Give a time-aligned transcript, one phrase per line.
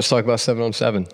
[0.00, 1.06] Let's talk about seven on seven.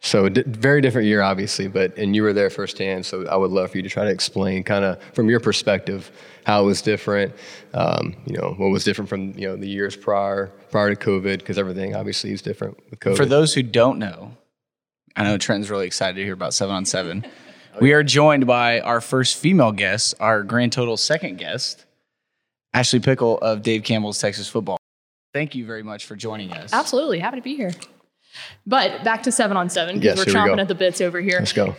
[0.00, 3.06] So d- very different year, obviously, but and you were there firsthand.
[3.06, 6.10] So I would love for you to try to explain, kind of from your perspective,
[6.44, 7.32] how it was different.
[7.72, 11.38] Um, you know, what was different from you know the years prior prior to COVID,
[11.38, 13.16] because everything obviously is different with COVID.
[13.16, 14.36] For those who don't know,
[15.14, 17.24] I know Trenton's really excited to hear about seven on seven.
[17.80, 21.84] We are joined by our first female guest, our grand total second guest,
[22.72, 24.78] Ashley Pickle of Dave Campbell's Texas Football.
[25.34, 26.72] Thank you very much for joining us.
[26.72, 27.18] Absolutely.
[27.18, 27.72] Happy to be here.
[28.66, 31.00] But back to seven on seven Yes, because we're here we chomping at the bits
[31.00, 31.38] over here.
[31.40, 31.76] Let's go.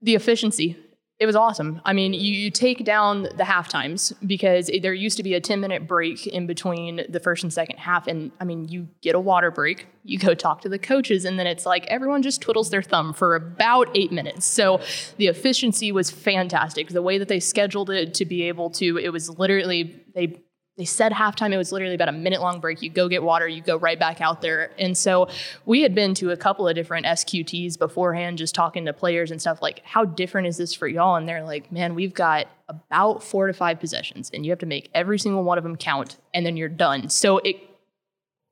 [0.00, 0.78] The efficiency.
[1.18, 1.80] It was awesome.
[1.84, 5.34] I mean, you, you take down the half times because it- there used to be
[5.34, 8.08] a 10 minute break in between the first and second half.
[8.08, 11.38] And I mean, you get a water break, you go talk to the coaches, and
[11.38, 14.46] then it's like everyone just twiddles their thumb for about eight minutes.
[14.46, 14.80] So
[15.16, 16.88] the efficiency was fantastic.
[16.88, 20.40] The way that they scheduled it to be able to, it was literally, they
[20.78, 22.80] they said halftime it was literally about a minute long break.
[22.80, 24.72] You go get water you go right back out there.
[24.78, 25.28] And so
[25.66, 29.40] we had been to a couple of different sqts beforehand just talking to players and
[29.40, 31.16] stuff like how different is this for y'all?
[31.16, 34.66] And they're like man we've got about four to five possessions and you have to
[34.66, 37.10] make every single one of them count and then you're done.
[37.10, 37.56] So it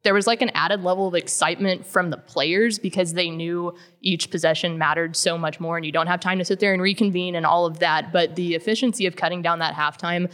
[0.02, 4.30] there was like an added level of excitement from the players because they knew each
[4.30, 7.34] possession mattered so much more and you don't have time to sit there and reconvene
[7.34, 8.12] and all of that.
[8.12, 10.32] But the efficiency of cutting down that halftime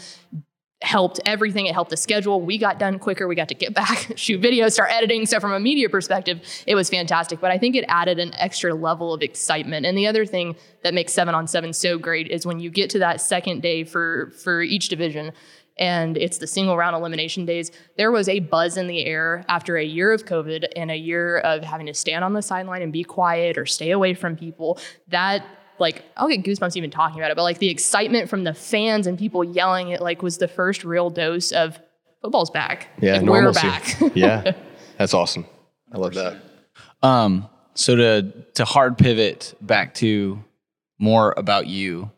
[0.83, 1.67] helped everything.
[1.67, 2.41] It helped the schedule.
[2.41, 3.27] We got done quicker.
[3.27, 5.25] We got to get back, shoot videos, start editing.
[5.25, 7.41] So from a media perspective, it was fantastic.
[7.41, 9.87] But I think it added an extra level of excitement.
[9.87, 12.91] And the other thing that makes seven on seven so great is when you get
[12.91, 15.33] to that second day for for each division.
[15.79, 17.71] And it's the single round elimination days.
[17.99, 21.39] There was a buzz in the air after a year of COVID and a year
[21.39, 24.79] of having to stand on the sideline and be quiet or stay away from people.
[25.09, 25.45] That
[25.79, 29.06] like I'll get goosebumps even talking about it, but like the excitement from the fans
[29.06, 31.78] and people yelling it like was the first real dose of
[32.23, 32.89] football's back.
[33.00, 33.97] Yeah, Like, we're back.
[34.15, 34.53] yeah,
[34.99, 35.47] that's awesome.
[35.93, 36.37] I love that.
[37.03, 40.43] Um, so to to hard pivot back to
[40.99, 42.11] more about you.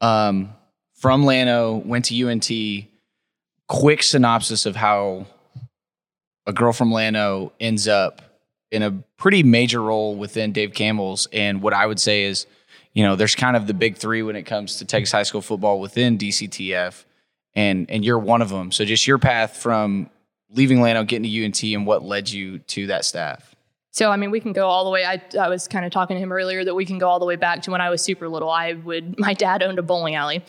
[0.00, 0.54] Um,
[0.94, 2.50] from Llano, went to UNT.
[3.68, 5.26] Quick synopsis of how
[6.46, 8.22] a girl from Llano ends up
[8.70, 12.46] in a pretty major role within Dave Campbell's, and what I would say is,
[12.94, 15.42] you know, there's kind of the big three when it comes to Texas high school
[15.42, 17.04] football within DCTF,
[17.54, 18.72] and and you're one of them.
[18.72, 20.08] So just your path from
[20.50, 23.54] leaving Llano, getting to UNT, and what led you to that staff.
[23.90, 25.04] So I mean, we can go all the way.
[25.04, 27.26] I, I was kind of talking to him earlier that we can go all the
[27.26, 28.50] way back to when I was super little.
[28.50, 30.44] I would my dad owned a bowling alley,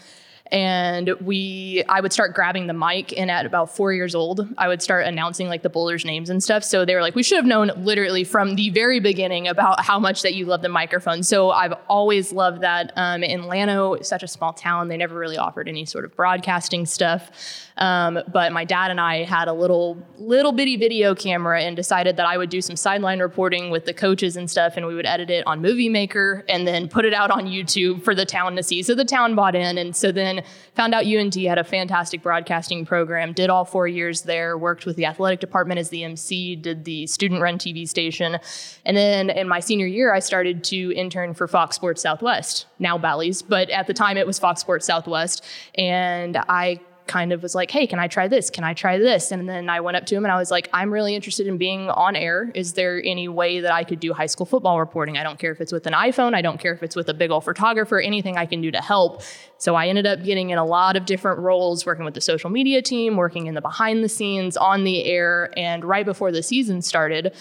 [0.51, 4.67] and we I would start grabbing the mic, and at about four years old, I
[4.67, 6.63] would start announcing like the bowlers' names and stuff.
[6.63, 9.99] So they were like, we should have known literally from the very beginning about how
[9.99, 11.23] much that you love the microphone.
[11.23, 12.91] So I've always loved that.
[12.95, 16.85] Um, in Llano, such a small town, they never really offered any sort of broadcasting
[16.85, 17.64] stuff.
[17.77, 22.15] Um, but my dad and I had a little little bitty video camera and decided
[22.17, 25.05] that I would do some sideline reporting with the coaches and stuff, and we would
[25.05, 28.55] edit it on Movie Maker and then put it out on YouTube for the town
[28.55, 28.81] to see.
[28.81, 30.43] So the town bought in, and so then
[30.73, 33.33] found out UNT had a fantastic broadcasting program.
[33.33, 34.57] Did all four years there.
[34.57, 36.55] Worked with the athletic department as the MC.
[36.55, 38.39] Did the student-run TV station,
[38.85, 42.97] and then in my senior year, I started to intern for Fox Sports Southwest, now
[42.97, 45.43] Bally's, but at the time it was Fox Sports Southwest,
[45.77, 48.49] and I kind of was like, hey, can I try this?
[48.49, 49.31] Can I try this?
[49.31, 51.57] And then I went up to him and I was like, I'm really interested in
[51.57, 52.51] being on air.
[52.55, 55.17] Is there any way that I could do high school football reporting?
[55.17, 57.13] I don't care if it's with an iPhone, I don't care if it's with a
[57.13, 59.21] big old photographer, anything I can do to help.
[59.57, 62.49] So I ended up getting in a lot of different roles, working with the social
[62.49, 65.51] media team, working in the behind the scenes, on the air.
[65.57, 67.33] And right before the season started,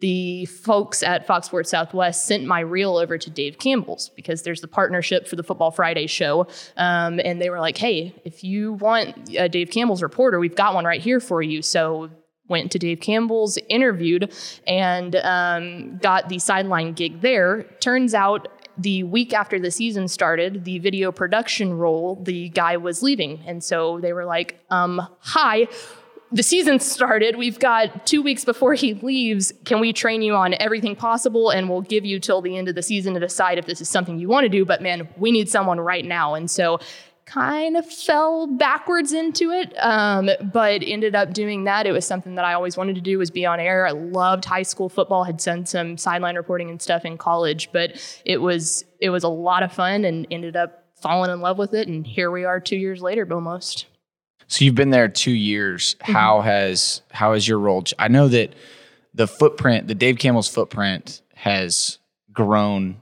[0.00, 4.60] the folks at Fox Sports Southwest sent my reel over to Dave Campbell's because there's
[4.60, 6.48] the partnership for the Football Friday show.
[6.76, 10.74] Um, and they were like, hey, if you want a Dave Campbell's reporter, we've got
[10.74, 11.62] one right here for you.
[11.62, 12.10] So
[12.48, 14.32] went to Dave Campbell's, interviewed,
[14.66, 17.64] and um, got the sideline gig there.
[17.80, 18.48] Turns out
[18.78, 23.40] the week after the season started, the video production role, the guy was leaving.
[23.46, 25.66] And so they were like, um, hi,
[26.30, 27.36] the season started.
[27.36, 29.52] We've got two weeks before he leaves.
[29.64, 31.50] Can we train you on everything possible?
[31.50, 33.88] And we'll give you till the end of the season to decide if this is
[33.88, 34.64] something you want to do.
[34.64, 36.34] But man, we need someone right now.
[36.34, 36.80] And so
[37.24, 41.86] kind of fell backwards into it, um, but ended up doing that.
[41.86, 43.86] It was something that I always wanted to do was be on air.
[43.86, 48.20] I loved high school football, had done some sideline reporting and stuff in college, but
[48.24, 51.74] it was it was a lot of fun and ended up falling in love with
[51.74, 51.86] it.
[51.86, 53.86] And here we are two years later almost.
[54.48, 55.94] So you've been there two years.
[55.94, 56.12] Mm-hmm.
[56.12, 57.84] How has how has your role?
[57.98, 58.54] I know that
[59.14, 61.98] the footprint, the Dave Campbell's footprint, has
[62.32, 63.00] grown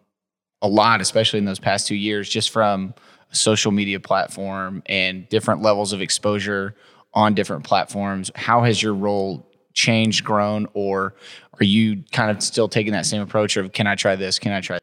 [0.60, 2.94] a lot, especially in those past two years, just from
[3.30, 6.74] a social media platform and different levels of exposure
[7.14, 8.30] on different platforms.
[8.34, 11.14] How has your role changed, grown, or
[11.60, 14.38] are you kind of still taking that same approach of can I try this?
[14.38, 14.78] Can I try?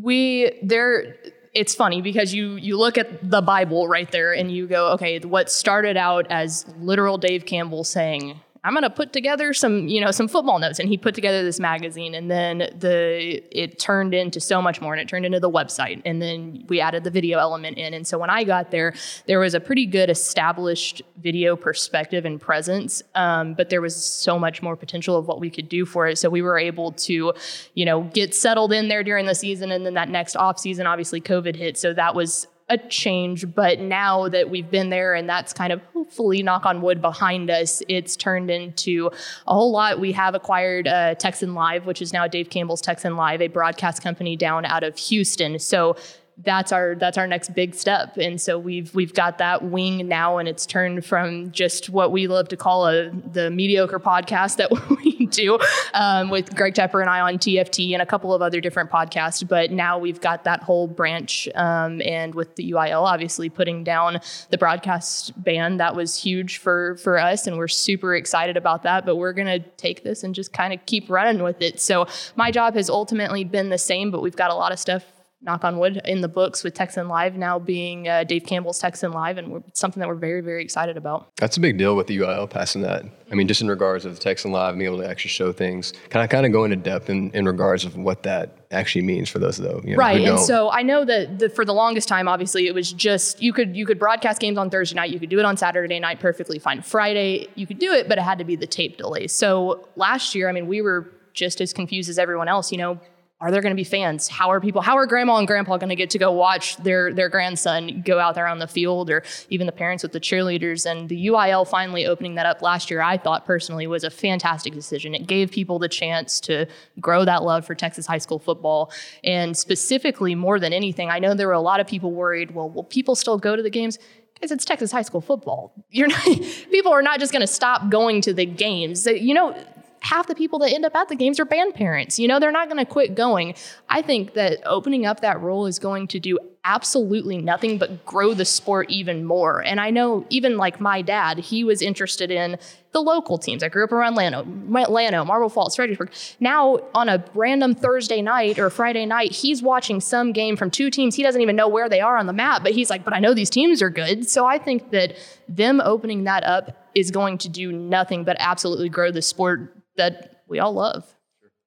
[0.00, 1.16] We there
[1.52, 5.18] it's funny because you you look at the Bible right there and you go, okay,
[5.20, 10.00] what started out as literal Dave Campbell saying, I'm going to put together some, you
[10.00, 10.78] know, some football notes.
[10.78, 14.92] And he put together this magazine and then the, it turned into so much more
[14.94, 16.00] and it turned into the website.
[16.04, 17.92] And then we added the video element in.
[17.92, 18.94] And so when I got there,
[19.26, 23.02] there was a pretty good established video perspective and presence.
[23.16, 26.18] Um, but there was so much more potential of what we could do for it.
[26.18, 27.34] So we were able to,
[27.74, 29.72] you know, get settled in there during the season.
[29.72, 31.76] And then that next off season, obviously COVID hit.
[31.76, 35.82] So that was a change, but now that we've been there and that's kind of
[35.92, 39.10] hopefully knock on wood behind us, it's turned into
[39.46, 40.00] a whole lot.
[40.00, 44.02] We have acquired uh, Texan Live, which is now Dave Campbell's Texan Live, a broadcast
[44.02, 45.58] company down out of Houston.
[45.58, 45.96] So
[46.38, 50.38] that's our that's our next big step and so we've we've got that wing now
[50.38, 54.70] and it's turned from just what we love to call a the mediocre podcast that
[55.04, 55.58] we do
[55.94, 59.46] um, with Greg Tepper and I on TFT and a couple of other different podcasts
[59.46, 64.20] but now we've got that whole branch um, and with the UIL obviously putting down
[64.50, 69.04] the broadcast ban that was huge for for us and we're super excited about that
[69.04, 71.80] but we're gonna take this and just kind of keep running with it.
[71.80, 72.06] So
[72.36, 75.04] my job has ultimately been the same but we've got a lot of stuff
[75.42, 79.12] knock on wood, in the books with Texan Live now being uh, Dave Campbell's Texan
[79.12, 81.34] Live, and we're, something that we're very, very excited about.
[81.36, 83.04] That's a big deal with the UIL passing that.
[83.30, 85.92] I mean, just in regards of the Texan Live being able to actually show things,
[86.10, 89.28] kind of kind of go into depth in, in regards of what that actually means
[89.28, 89.80] for those though.
[89.84, 92.74] You know, right, and so I know that the, for the longest time, obviously, it
[92.74, 95.44] was just you could you could broadcast games on Thursday night, you could do it
[95.44, 96.82] on Saturday night perfectly fine.
[96.82, 99.26] Friday, you could do it, but it had to be the tape delay.
[99.26, 102.70] So last year, I mean, we were just as confused as everyone else.
[102.70, 103.00] You know,
[103.42, 104.28] are there going to be fans?
[104.28, 104.82] How are people?
[104.82, 108.20] How are grandma and grandpa going to get to go watch their their grandson go
[108.20, 110.88] out there on the field, or even the parents with the cheerleaders?
[110.88, 114.74] And the UIL finally opening that up last year, I thought personally was a fantastic
[114.74, 115.12] decision.
[115.12, 116.66] It gave people the chance to
[117.00, 118.92] grow that love for Texas high school football,
[119.24, 122.52] and specifically more than anything, I know there were a lot of people worried.
[122.52, 123.98] Well, will people still go to the games?
[124.34, 125.72] Because it's Texas high school football.
[125.90, 126.24] You're not,
[126.70, 129.04] people are not just going to stop going to the games.
[129.04, 129.56] You know,
[130.02, 132.18] half the people that end up at the games are band parents.
[132.18, 133.54] You know, they're not going to quit going.
[133.88, 138.34] I think that opening up that role is going to do absolutely nothing but grow
[138.34, 139.64] the sport even more.
[139.64, 142.56] And I know even like my dad, he was interested in
[142.92, 143.62] the local teams.
[143.62, 146.12] I grew up around Llano, Llano, Marble Falls, Fredericksburg.
[146.38, 150.90] Now on a random Thursday night or Friday night, he's watching some game from two
[150.90, 151.16] teams.
[151.16, 153.18] He doesn't even know where they are on the map, but he's like, but I
[153.18, 154.28] know these teams are good.
[154.28, 155.16] So I think that
[155.48, 160.42] them opening that up is going to do nothing but absolutely grow the sport that
[160.48, 161.14] we all love.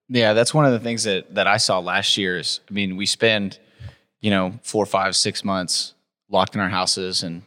[0.07, 2.38] Yeah, that's one of the things that that I saw last year.
[2.38, 3.60] Is I mean, we spend
[4.22, 5.94] you know four, five, six months
[6.30, 7.42] locked in our houses, and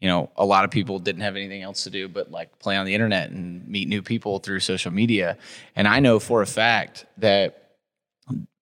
[0.00, 2.76] you know a lot of people didn't have anything else to do but like play
[2.76, 5.38] on the internet and meet new people through social media.
[5.74, 7.68] And I know for a fact that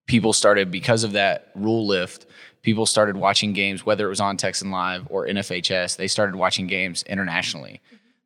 [0.07, 2.27] people started because of that rule lift.
[2.63, 5.97] People started watching games, whether it was on Texan Live or NFHS.
[5.97, 7.81] They started watching games internationally.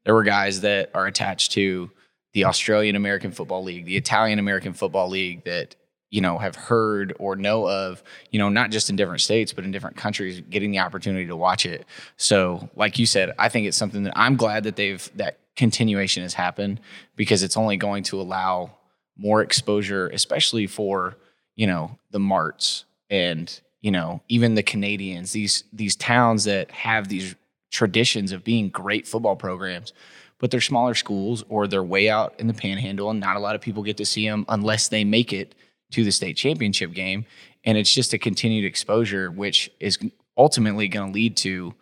[0.05, 1.91] There were guys that are attached to
[2.33, 5.77] the Australian American Football League, the Italian American Football League that
[6.11, 9.65] you know have heard or know of you know not just in different states but
[9.65, 11.87] in different countries getting the opportunity to watch it.
[12.17, 16.23] So like you said i think it's something that i'm glad that they've that continuation
[16.23, 16.81] has happened
[17.17, 18.73] because it's only going to allow
[19.17, 21.17] more exposure especially for
[21.55, 27.09] you know the marts and you know even the canadians these these towns that have
[27.09, 27.35] these
[27.71, 29.93] traditions of being great football programs
[30.41, 33.55] but they're smaller schools or they're way out in the panhandle and not a lot
[33.55, 35.55] of people get to see them unless they make it
[35.93, 37.25] to the state championship game.
[37.65, 39.99] And it's just a continued exposure which is
[40.37, 41.75] ultimately going to lead to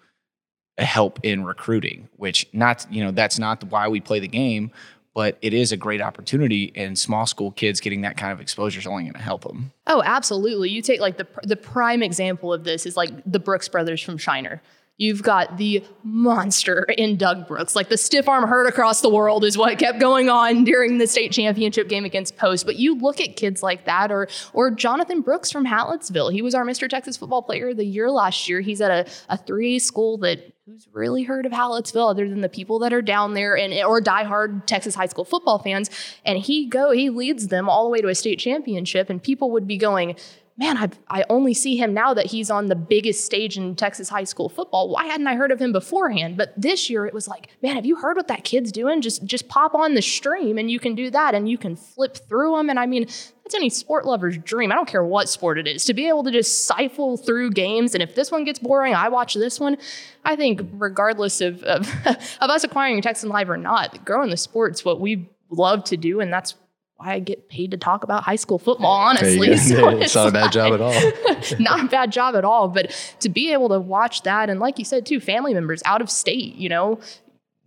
[0.77, 4.71] a help in recruiting which not you know that's not why we play the game
[5.13, 8.79] but it is a great opportunity and small school kids getting that kind of exposure
[8.79, 10.71] is only going to help them oh absolutely.
[10.71, 14.19] You take like the the prime example of this is like the brooks brothers from
[14.19, 14.63] shiner
[14.99, 17.77] You've got the monster in Doug Brooks.
[17.77, 21.07] Like the stiff arm hurt across the world is what kept going on during the
[21.07, 22.67] state championship game against Post.
[22.67, 26.33] But you look at kids like that, or or Jonathan Brooks from Hallettsville.
[26.33, 26.89] He was our Mr.
[26.89, 28.61] Texas Football Player of the Year last year.
[28.61, 32.49] He's at a, a 3A school that who's really heard of Hallettsville other than the
[32.49, 35.91] people that are down there and or diehard Texas high school football fans.
[36.25, 39.53] And he go he leads them all the way to a state championship, and people
[39.53, 40.17] would be going
[40.59, 44.09] man, I, I only see him now that he's on the biggest stage in Texas
[44.09, 44.89] high school football.
[44.89, 46.37] Why hadn't I heard of him beforehand?
[46.37, 49.01] But this year it was like, man, have you heard what that kid's doing?
[49.01, 52.17] Just just pop on the stream and you can do that and you can flip
[52.29, 52.71] through them.
[52.71, 54.73] And I mean, that's any sport lover's dream.
[54.73, 57.95] I don't care what sport it is to be able to just siphon through games.
[57.95, 59.79] And if this one gets boring, I watch this one.
[60.25, 64.85] I think regardless of of, of us acquiring Texan Live or not, growing the sport's
[64.85, 66.55] what we love to do, and that's
[66.99, 69.49] why I get paid to talk about high school football, honestly.
[69.59, 71.59] So it's, it's, not a bad job at all.
[71.61, 72.69] not a bad job at all.
[72.69, 72.91] But
[73.21, 76.11] to be able to watch that, and like you said, too, family members out of
[76.11, 76.99] state, you know,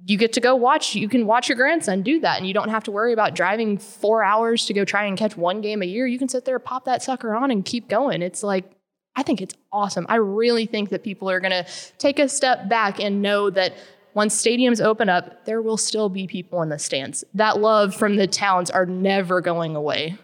[0.05, 2.69] you get to go watch, you can watch your grandson do that, and you don't
[2.69, 5.85] have to worry about driving four hours to go try and catch one game a
[5.85, 6.05] year.
[6.05, 8.21] You can sit there, pop that sucker on, and keep going.
[8.21, 8.69] It's like,
[9.15, 10.05] I think it's awesome.
[10.09, 11.65] I really think that people are going to
[11.97, 13.73] take a step back and know that
[14.13, 17.24] once stadiums open up, there will still be people in the stands.
[17.34, 20.18] That love from the towns are never going away.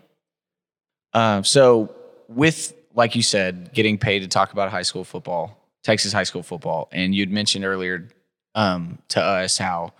[1.13, 1.93] Uh, so,
[2.27, 6.43] with like you said, getting paid to talk about high school football, Texas high school
[6.43, 8.09] football, and you'd mentioned earlier
[8.55, 9.93] um, to us how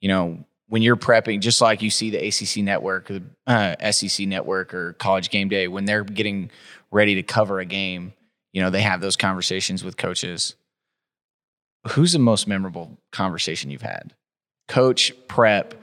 [0.00, 3.10] you know when you're prepping, just like you see the ACC network,
[3.46, 6.50] uh, SEC network, or College Game Day, when they're getting
[6.90, 8.14] ready to cover a game,
[8.52, 10.54] you know they have those conversations with coaches
[11.88, 14.14] who's the most memorable conversation you've had?
[14.68, 15.74] Coach, prep,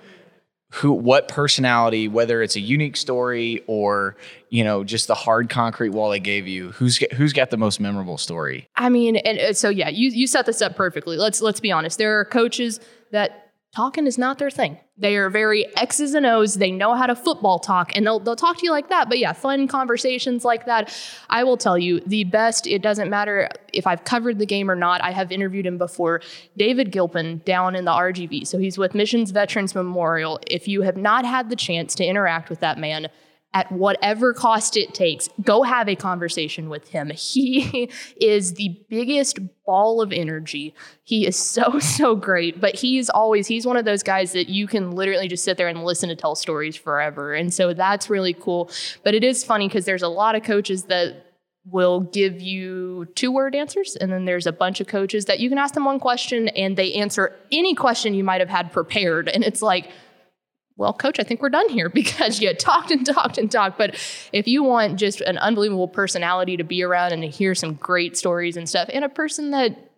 [0.72, 4.15] who what personality, whether it's a unique story or,
[4.50, 7.79] you know, just the hard concrete wall they gave you, who's who's got the most
[7.79, 8.67] memorable story?
[8.75, 11.17] I mean, and uh, so yeah, you you set this up perfectly.
[11.17, 11.98] Let's let's be honest.
[11.98, 12.79] There are coaches
[13.12, 13.40] that
[13.74, 14.78] talking is not their thing.
[14.98, 16.56] They are very X's and O's.
[16.56, 19.08] They know how to football talk and they'll, they'll talk to you like that.
[19.08, 20.94] But yeah, fun conversations like that.
[21.30, 24.75] I will tell you the best, it doesn't matter if I've covered the game or
[24.75, 25.01] not.
[25.01, 26.22] I have interviewed him before.
[26.58, 28.46] David Gilpin down in the RGV.
[28.46, 30.40] So he's with Missions Veterans Memorial.
[30.48, 33.08] If you have not had the chance to interact with that man,
[33.53, 37.12] at whatever cost it takes, go have a conversation with him.
[37.31, 37.89] He
[38.20, 40.74] is the biggest ball of energy.
[41.03, 42.60] He is so, so great.
[42.60, 45.67] But he's always, he's one of those guys that you can literally just sit there
[45.67, 47.34] and listen to tell stories forever.
[47.34, 48.70] And so that's really cool.
[49.03, 51.25] But it is funny because there's a lot of coaches that
[51.65, 53.96] will give you two word answers.
[53.96, 56.75] And then there's a bunch of coaches that you can ask them one question and
[56.75, 59.29] they answer any question you might have had prepared.
[59.29, 59.91] And it's like,
[60.81, 63.77] well, coach, I think we're done here because you talked and talked and talked.
[63.77, 63.95] But
[64.33, 68.17] if you want just an unbelievable personality to be around and to hear some great
[68.17, 69.91] stories and stuff, and a person that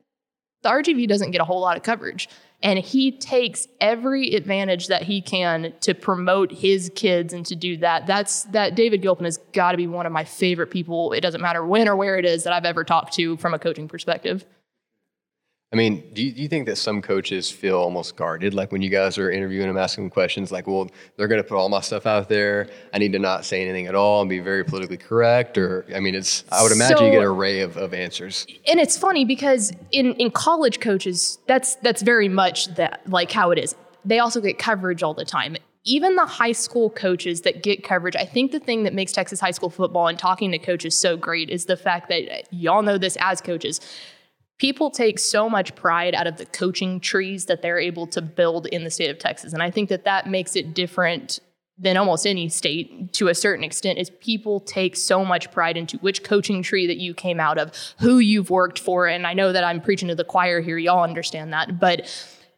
[0.61, 2.29] the RGV doesn't get a whole lot of coverage,
[2.61, 7.77] and he takes every advantage that he can to promote his kids and to do
[7.77, 8.07] that.
[8.07, 11.11] That's that David Gilpin has got to be one of my favorite people.
[11.11, 13.59] It doesn't matter when or where it is that I've ever talked to from a
[13.59, 14.45] coaching perspective.
[15.73, 18.53] I mean, do you, do you, think that some coaches feel almost guarded?
[18.53, 20.87] Like when you guys are interviewing them, asking them questions, like, well,
[21.17, 22.69] they're going to put all my stuff out there.
[22.93, 25.57] I need to not say anything at all and be very politically correct.
[25.57, 28.45] Or, I mean, it's, I would imagine so, you get an array of, of answers.
[28.67, 33.49] And it's funny because in, in college coaches, that's, that's very much that, like how
[33.49, 33.73] it is.
[34.05, 35.57] They also get coverage all the time.
[35.85, 39.39] Even the high school coaches that get coverage, I think the thing that makes Texas
[39.39, 42.83] high school football and talking to coaches so great is the fact that uh, y'all
[42.83, 43.81] know this as coaches
[44.59, 48.67] people take so much pride out of the coaching trees that they're able to build
[48.67, 49.53] in the state of Texas.
[49.53, 51.39] And I think that that makes it different
[51.77, 55.97] than almost any state to a certain extent is people take so much pride into
[55.97, 59.07] which coaching tree that you came out of, who you've worked for.
[59.07, 61.79] And I know that I'm preaching to the choir here, y'all understand that.
[61.79, 62.07] But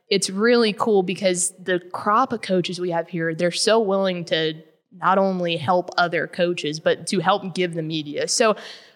[0.10, 4.54] it's really cool because the crop of coaches we have here, they're so willing to
[4.92, 8.28] not only help other coaches, but to help give the media.
[8.28, 8.56] So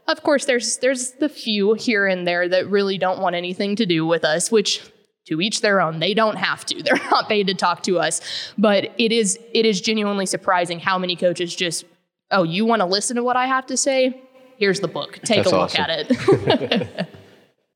[0.10, 3.86] of course, there's there's the few here and there that really don't want anything to
[3.86, 4.82] do with us, which
[5.28, 6.00] to each their own.
[6.00, 6.84] They don't have to.
[6.84, 8.20] They're not paid to talk to us.
[8.58, 11.86] But it is it is genuinely surprising how many coaches just,
[12.32, 14.22] oh, you want to listen to what I have to say?
[14.58, 15.20] Here's the book.
[15.24, 15.86] Take That's a look awesome.
[15.90, 17.08] at it.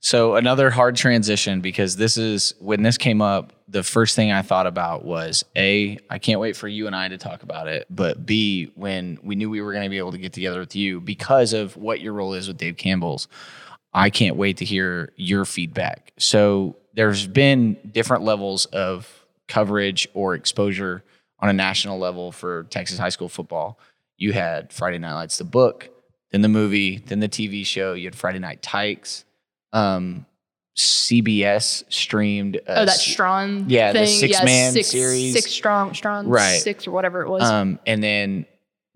[0.04, 4.42] So another hard transition because this is when this came up, the first thing I
[4.42, 7.88] thought about was A, I can't wait for you and I to talk about it,
[7.90, 10.76] but B, when we knew we were going to be able to get together with
[10.76, 13.28] you because of what your role is with Dave Campbell's,
[13.94, 16.14] I can't wait to hear your feedback.
[16.18, 21.04] So there's been different levels of coverage or exposure
[21.40, 23.80] on a national level for Texas high school football.
[24.18, 25.90] You had Friday Night Lights, the book,
[26.32, 27.94] then the movie, then the TV show.
[27.94, 29.26] You had Friday Night Tykes
[29.74, 30.26] um,
[30.76, 32.60] CBS streamed.
[32.68, 33.66] oh, that Strong.
[33.70, 34.02] Yeah, thing.
[34.02, 35.34] the six yeah, man six, series.
[35.34, 36.60] Six strong, strong, right?
[36.60, 37.44] Six or whatever it was.
[37.44, 38.46] Um, and then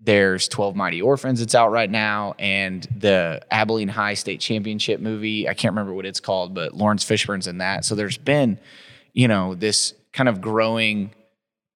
[0.00, 1.40] there's 12 Mighty Orphans.
[1.40, 5.48] It's out right now, and the Abilene High State Championship movie.
[5.48, 7.84] I can't remember what it's called, but Laurence Fishburne's in that.
[7.84, 8.58] So there's been,
[9.12, 11.12] you know, this kind of growing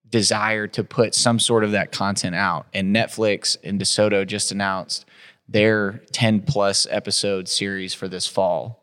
[0.09, 2.67] desire to put some sort of that content out.
[2.75, 5.05] And Netflix and DeSoto just announced
[5.49, 8.82] their 10 plus episode series for this fall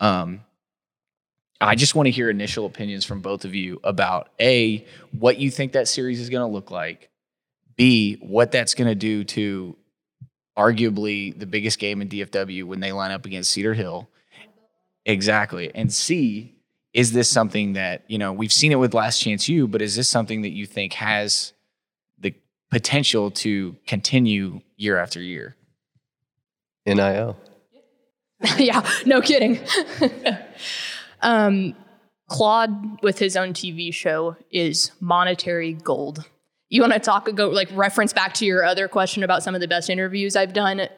[0.00, 0.40] um,
[1.60, 4.86] I just want to hear initial opinions from both of you about A,
[5.18, 7.10] what you think that series is going to look like,
[7.76, 9.76] B, what that's going to do to
[10.56, 14.08] arguably the biggest game in DFW when they line up against Cedar Hill.
[15.04, 15.72] Exactly.
[15.74, 16.54] And C,
[16.92, 19.96] is this something that, you know, we've seen it with Last Chance U, but is
[19.96, 21.52] this something that you think has
[22.18, 22.34] the
[22.70, 25.56] potential to continue year after year.
[26.86, 27.36] NIL.
[28.58, 29.58] yeah, no kidding.
[31.22, 31.74] um,
[32.28, 36.24] Claude, with his own TV show, is monetary gold.
[36.68, 39.60] You want to talk, go like reference back to your other question about some of
[39.60, 40.88] the best interviews I've done.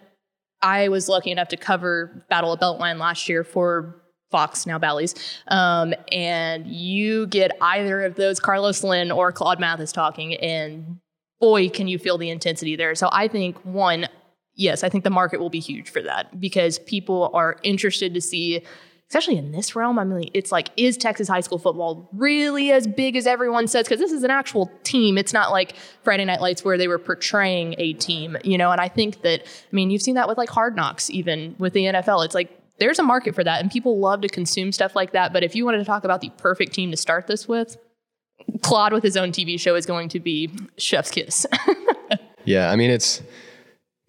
[0.61, 5.15] I was lucky enough to cover Battle of Beltline last year for Fox, now Bally's.
[5.49, 10.99] Um, and you get either of those, Carlos Lynn or Claude Mathis talking, and
[11.41, 12.95] boy, can you feel the intensity there.
[12.95, 14.07] So I think, one,
[14.61, 18.21] yes, I think the market will be huge for that because people are interested to
[18.21, 18.63] see
[19.09, 22.87] especially in this realm, I mean, it's like, is Texas high school football really as
[22.87, 23.85] big as everyone says?
[23.85, 25.19] Because this is an actual team.
[25.19, 25.75] It's not like
[26.05, 28.71] Friday Night Lights where they were portraying a team, you know?
[28.71, 31.73] And I think that, I mean, you've seen that with like Hard Knocks, even with
[31.73, 32.25] the NFL.
[32.25, 35.33] It's like, there's a market for that, and people love to consume stuff like that.
[35.33, 37.77] But if you wanted to talk about the perfect team to start this with,
[38.63, 41.47] Claude with his own TV show is going to be Chef's Kiss.
[42.45, 43.23] yeah, I mean, it's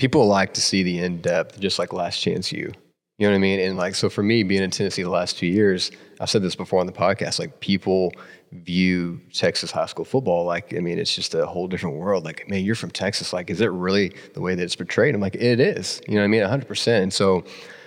[0.02, 2.72] people like to see the in depth, just like Last Chance U.
[3.20, 3.60] You know what I mean?
[3.60, 6.56] And like, so for me, being in Tennessee the last two years, I've said this
[6.56, 8.12] before on the podcast, like people
[8.52, 12.26] view Texas high school football like, I mean, it's just a whole different world.
[12.26, 13.32] Like, man, you're from Texas.
[13.32, 15.14] Like, is it really the way that it's portrayed?
[15.14, 16.02] I'm like, it is.
[16.08, 16.42] You know what I mean?
[16.42, 17.04] 100%.
[17.04, 17.44] And so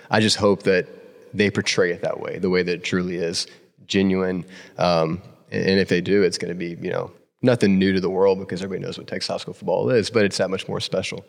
[0.09, 0.87] I just hope that
[1.33, 3.45] they portray it that way, the way that it truly is,
[3.87, 4.45] genuine.
[4.77, 8.09] Um, and if they do, it's going to be, you know, nothing new to the
[8.09, 10.79] world because everybody knows what Texas high school football is, but it's that much more
[10.79, 11.25] special.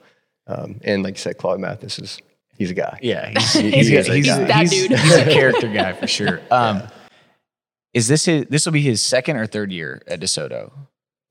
[0.46, 2.20] Um, and like you said, Claude Mathis is
[2.58, 2.98] He's a guy.
[3.02, 4.98] Yeah, he's, he's, he's, he's that he's, dude.
[4.98, 6.40] He's a character guy for sure.
[6.50, 6.82] Um,
[7.92, 8.46] is this his?
[8.46, 10.70] This will be his second or third year at DeSoto.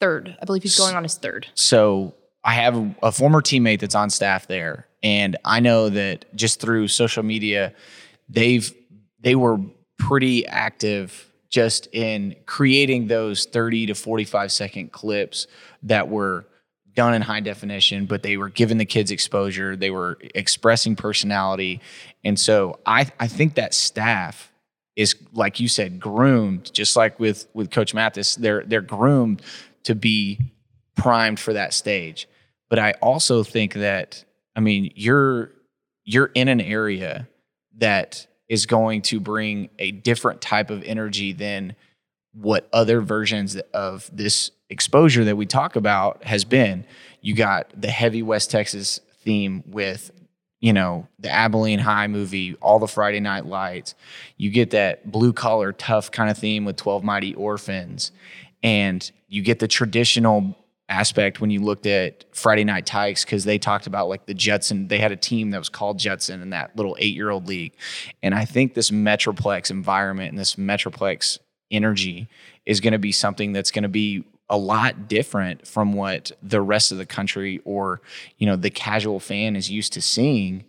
[0.02, 1.48] Third, I believe he's going on his third.
[1.54, 6.60] So I have a former teammate that's on staff there, and I know that just
[6.60, 7.74] through social media,
[8.30, 8.72] they've
[9.20, 9.60] they were
[9.98, 15.48] pretty active just in creating those 30 to 45 second clips
[15.84, 16.46] that were
[16.96, 19.76] done in high definition, but they were giving the kids exposure.
[19.76, 21.82] They were expressing personality.
[22.24, 24.52] And so I, I think that staff
[24.96, 29.42] is, like you said, groomed, just like with, with Coach Mathis, they're, they're groomed
[29.84, 30.40] to be
[30.96, 32.28] primed for that stage.
[32.70, 34.24] But I also think that,
[34.56, 35.52] I mean, you're,
[36.06, 37.28] you're in an area
[37.78, 41.76] that is going to bring a different type of energy than
[42.36, 46.86] what other versions of this exposure that we talk about has been.
[47.22, 50.12] You got the heavy West Texas theme with,
[50.60, 53.96] you know, the Abilene High movie, all the Friday Night Lights.
[54.38, 58.12] You get that blue collar, tough kind of theme with 12 Mighty Orphans.
[58.62, 60.56] And you get the traditional
[60.88, 64.88] aspect when you looked at Friday Night Tykes because they talked about like the Judson.
[64.88, 67.74] They had a team that was called Judson in that little eight year old league.
[68.22, 71.40] And I think this Metroplex environment and this Metroplex
[71.72, 72.28] energy
[72.66, 76.62] is going to be something that's going to be a lot different from what the
[76.62, 78.02] rest of the country or
[78.38, 80.64] you know the casual fan is used to seeing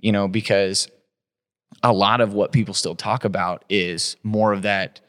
[0.00, 0.88] you know because
[1.82, 5.00] a lot of what people still talk about is more of that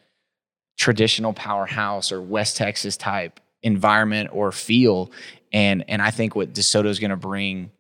[0.77, 5.11] traditional powerhouse or west texas type environment or feel.
[5.51, 7.71] And and i think what desoto is going to bring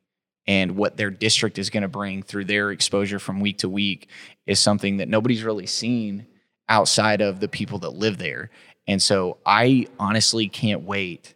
[0.45, 4.09] and what their district is going to bring through their exposure from week to week
[4.45, 6.27] is something that nobody's really seen
[6.69, 8.49] outside of the people that live there
[8.87, 11.35] and so I honestly can't wait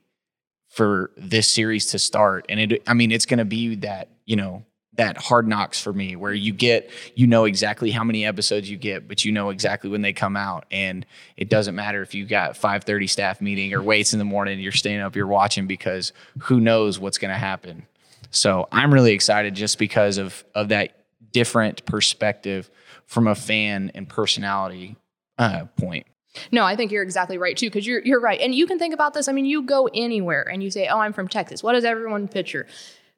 [0.68, 2.46] for this series to start.
[2.50, 4.64] And it, I mean, it's going to be that, you know,
[4.94, 8.78] that hard knocks for me where you get, you know exactly how many episodes you
[8.78, 10.66] get, but you know exactly when they come out.
[10.72, 14.60] And it doesn't matter if you got 530 staff meeting or waits in the morning,
[14.60, 17.86] you're staying up, you're watching because who knows what's going to happen.
[18.32, 20.98] So I'm really excited just because of, of that
[21.32, 22.70] different perspective
[23.06, 24.98] from a fan and personality
[25.38, 26.06] uh, point.
[26.52, 28.40] No, I think you're exactly right too, because you're you're right.
[28.40, 29.28] And you can think about this.
[29.28, 31.64] I mean, you go anywhere and you say, Oh, I'm from Texas.
[31.64, 32.68] What does everyone picture?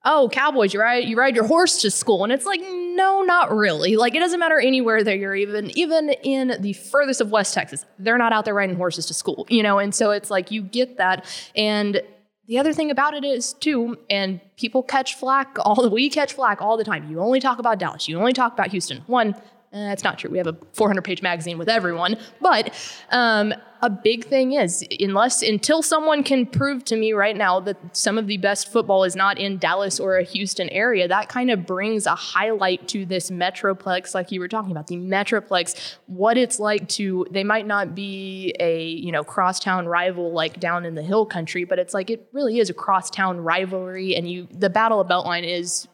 [0.06, 2.24] Oh, cowboys, you ride you ride your horse to school.
[2.24, 3.98] And it's like, no, not really.
[3.98, 7.86] Like it doesn't matter anywhere that you're even even in the furthest of West Texas.
[7.98, 10.62] They're not out there riding horses to school, you know, and so it's like you
[10.62, 11.26] get that.
[11.56, 12.02] And
[12.48, 16.34] the other thing about it is too, and people catch flack all the we catch
[16.34, 17.12] flack all the time.
[17.12, 18.08] You only talk about Dallas.
[18.08, 19.04] You only talk about Houston.
[19.06, 19.36] One,
[19.72, 20.32] that's not true.
[20.32, 22.18] We have a 400 page magazine with everyone.
[22.42, 22.74] But
[23.12, 27.78] um, a big thing is, unless until someone can prove to me right now that
[27.96, 31.52] some of the best football is not in Dallas or a Houston area, that kind
[31.52, 36.36] of brings a highlight to this Metroplex, like you were talking about, the Metroplex, what
[36.36, 40.96] it's like to, they might not be a, you know, crosstown rival like down in
[40.96, 44.16] the hill country, but it's like it really is a crosstown rivalry.
[44.16, 45.88] And you, the Battle of Beltline is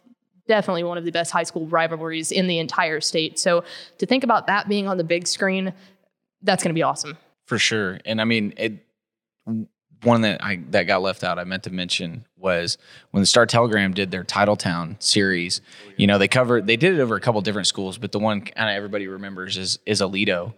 [0.47, 3.39] definitely one of the best high school rivalries in the entire state.
[3.39, 3.63] So
[3.97, 5.73] to think about that being on the big screen,
[6.41, 7.17] that's going to be awesome.
[7.45, 7.99] For sure.
[8.05, 8.85] And I mean, it
[10.03, 11.39] one that I that got left out.
[11.39, 12.77] I meant to mention was
[13.11, 15.61] when the Star Telegram did their Titletown series.
[15.97, 18.41] You know, they covered they did it over a couple different schools, but the one
[18.41, 20.53] kind of everybody remembers is is Aledo.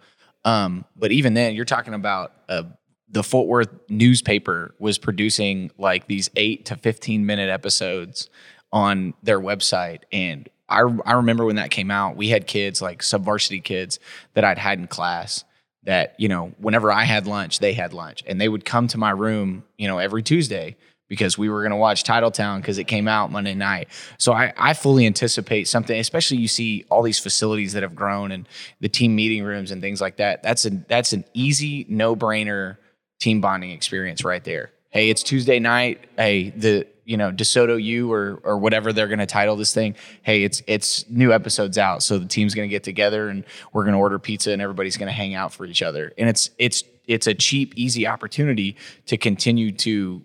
[0.45, 2.63] Um, but even then, you're talking about uh,
[3.09, 8.29] the Fort Worth newspaper was producing like these eight to 15 minute episodes
[8.71, 10.01] on their website.
[10.11, 13.99] And I, I remember when that came out, we had kids like subvarsity kids
[14.33, 15.43] that I'd had in class
[15.83, 18.97] that, you know, whenever I had lunch, they had lunch and they would come to
[18.97, 20.75] my room, you know, every Tuesday
[21.07, 23.87] because we were going to watch Titletown because it came out Monday night.
[24.17, 28.31] So I, I fully anticipate something, especially you see all these facilities that have grown
[28.31, 28.47] and
[28.81, 30.43] the team meeting rooms and things like that.
[30.43, 32.77] That's an that's an easy no brainer
[33.19, 34.71] team bonding experience right there.
[34.89, 36.05] Hey, it's Tuesday night.
[36.17, 39.95] Hey, the you know DeSoto U or or whatever they're going to title this thing.
[40.21, 43.83] Hey, it's it's new episodes out, so the team's going to get together and we're
[43.83, 46.13] going to order pizza and everybody's going to hang out for each other.
[46.17, 50.23] And it's it's it's a cheap, easy opportunity to continue to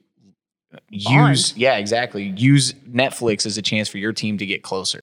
[0.88, 5.01] use yeah exactly use netflix as a chance for your team to get closer.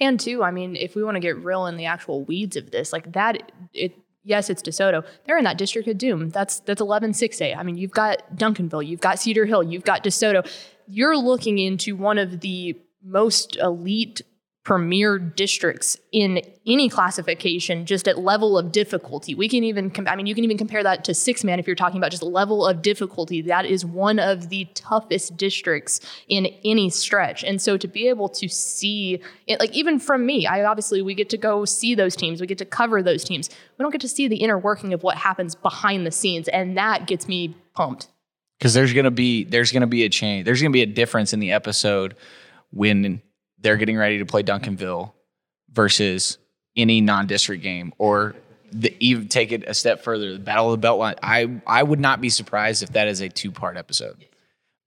[0.00, 2.72] And two i mean if we want to get real in the actual weeds of
[2.72, 5.04] this like that it yes it's desoto.
[5.24, 6.30] They're in that district of doom.
[6.30, 10.02] That's that's 11 6a i mean you've got duncanville you've got cedar hill you've got
[10.02, 10.48] desoto
[10.86, 14.22] you're looking into one of the most elite
[14.64, 19.34] premier districts in any classification just at level of difficulty.
[19.34, 21.66] We can even com- i mean you can even compare that to six man if
[21.66, 23.42] you're talking about just level of difficulty.
[23.42, 27.42] That is one of the toughest districts in any stretch.
[27.42, 31.14] And so to be able to see it like even from me i obviously we
[31.14, 32.40] get to go see those teams.
[32.40, 33.50] We get to cover those teams.
[33.78, 36.76] We don't get to see the inner working of what happens behind the scenes and
[36.76, 38.06] that gets me pumped
[38.62, 41.40] because there's gonna be there's gonna be a change there's gonna be a difference in
[41.40, 42.14] the episode
[42.70, 43.20] when
[43.58, 45.10] they're getting ready to play Duncanville
[45.72, 46.38] versus
[46.76, 48.36] any non-district game or
[48.70, 51.18] the, even take it a step further, the Battle of the Beltline.
[51.24, 54.24] I I would not be surprised if that is a two-part episode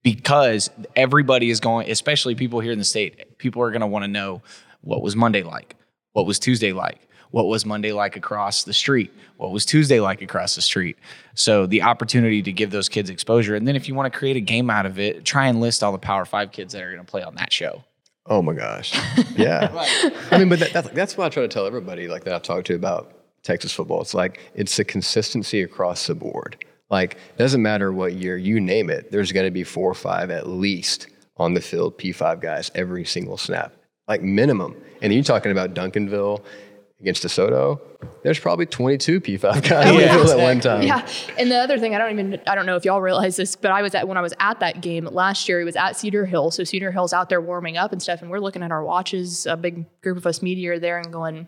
[0.01, 3.37] because everybody is going, especially people here in the state.
[3.39, 4.41] People are going to want to know
[4.81, 5.75] what was Monday like,
[6.13, 10.21] what was Tuesday like, what was Monday like across the street, what was Tuesday like
[10.21, 10.97] across the street.
[11.33, 14.37] So the opportunity to give those kids exposure, and then if you want to create
[14.37, 16.93] a game out of it, try and list all the Power Five kids that are
[16.93, 17.83] going to play on that show.
[18.25, 18.97] Oh my gosh.
[19.35, 19.69] Yeah.
[20.31, 22.41] I mean, but that, that's, that's what I try to tell everybody like that I've
[22.41, 23.99] talked to about Texas football.
[23.99, 26.63] It's like it's the consistency across the board.
[26.89, 29.93] Like, it doesn't matter what year, you name it, there's going to be four or
[29.93, 33.73] five at least on the field, P5 guys, every single snap,
[34.07, 34.81] like minimum.
[35.01, 36.41] And you're talking about Duncanville
[37.05, 37.79] against DeSoto,
[38.23, 40.81] there's probably 22 P5 guys oh, yeah, at one time.
[40.81, 41.07] Yeah.
[41.37, 43.69] And the other thing, I don't even, I don't know if y'all realize this, but
[43.69, 46.25] I was at, when I was at that game last year, it was at Cedar
[46.25, 46.49] Hill.
[46.49, 48.23] So Cedar Hill's out there warming up and stuff.
[48.23, 51.47] And we're looking at our watches, a big group of us media there and going,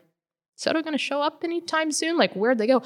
[0.59, 2.17] DeSoto going to show up anytime soon?
[2.17, 2.83] Like, where'd they go?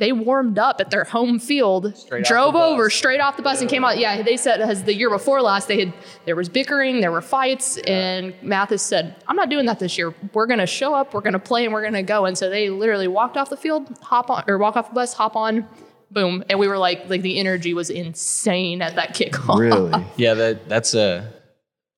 [0.00, 3.68] They warmed up at their home field, straight drove over straight off the bus, and
[3.68, 3.98] came out.
[3.98, 5.92] Yeah, they said as the year before last, they had
[6.24, 10.14] there was bickering, there were fights, and Mathis said, "I'm not doing that this year.
[10.32, 12.36] We're going to show up, we're going to play, and we're going to go." And
[12.36, 15.36] so they literally walked off the field, hop on or walk off the bus, hop
[15.36, 15.68] on,
[16.10, 19.58] boom, and we were like, like the energy was insane at that kickoff.
[19.58, 20.02] Really?
[20.16, 21.30] yeah, that that's a.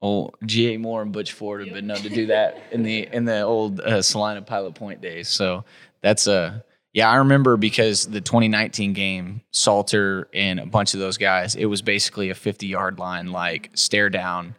[0.01, 0.79] Old G.A.
[0.79, 3.79] Moore and Butch Ford have been known to do that in the in the old
[3.79, 5.29] uh, Celina Pilot Point days.
[5.29, 5.65] So
[6.01, 11.17] that's a yeah, I remember because the 2019 game, Salter and a bunch of those
[11.17, 14.55] guys, it was basically a 50 yard line, like stare down,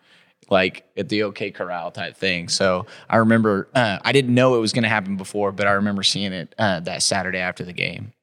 [0.49, 2.49] like at the OK Corral type thing.
[2.49, 5.73] So I remember, uh, I didn't know it was going to happen before, but I
[5.73, 8.13] remember seeing it uh, that Saturday after the game.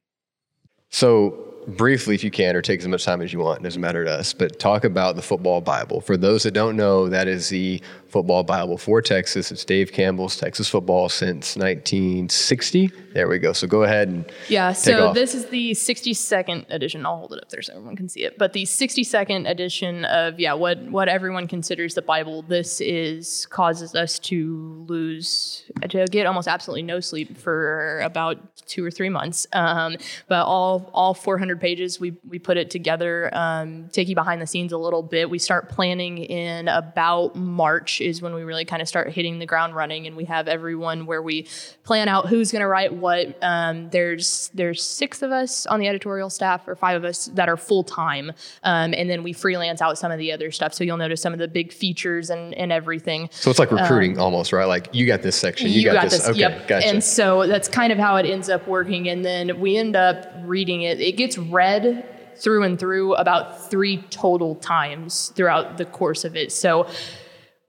[0.88, 3.80] So briefly, if you can, or take as much time as you want, it doesn't
[3.80, 6.00] matter to us, but talk about the football Bible.
[6.00, 9.52] For those that don't know, that is the football Bible for Texas.
[9.52, 12.90] It's Dave Campbell's Texas football since 1960.
[13.12, 13.52] There we go.
[13.52, 14.72] So go ahead and yeah.
[14.72, 17.04] so this is the 62nd edition.
[17.06, 18.38] I'll hold it up there so everyone can see it.
[18.38, 22.42] But the 62nd edition of yeah, what what everyone considers the Bible.
[22.42, 28.84] This is causes us to lose to get almost absolutely no sleep for about two
[28.84, 29.46] or three months.
[29.52, 29.96] Um,
[30.28, 33.30] but all all 400 pages, we we put it together.
[33.32, 35.28] Um, take you behind the scenes a little bit.
[35.28, 39.46] We start planning in about March is when we really kind of start hitting the
[39.46, 41.46] ground running and we have everyone where we
[41.84, 43.36] plan out who's going to write what.
[43.42, 47.48] Um, there's there's six of us on the editorial staff or five of us that
[47.48, 48.32] are full-time
[48.62, 50.74] um, and then we freelance out some of the other stuff.
[50.74, 53.28] So you'll notice some of the big features and, and everything.
[53.32, 54.66] So it's like recruiting um, almost right?
[54.66, 56.68] Like you got this section you, you got, got, this, okay yep.
[56.68, 56.86] gotcha.
[56.86, 60.26] and so that's kind of how it ends up working and then we end up
[60.42, 61.00] reading it.
[61.00, 62.06] It gets read
[62.40, 66.50] through and through about three total times throughout the course of it.
[66.50, 66.88] So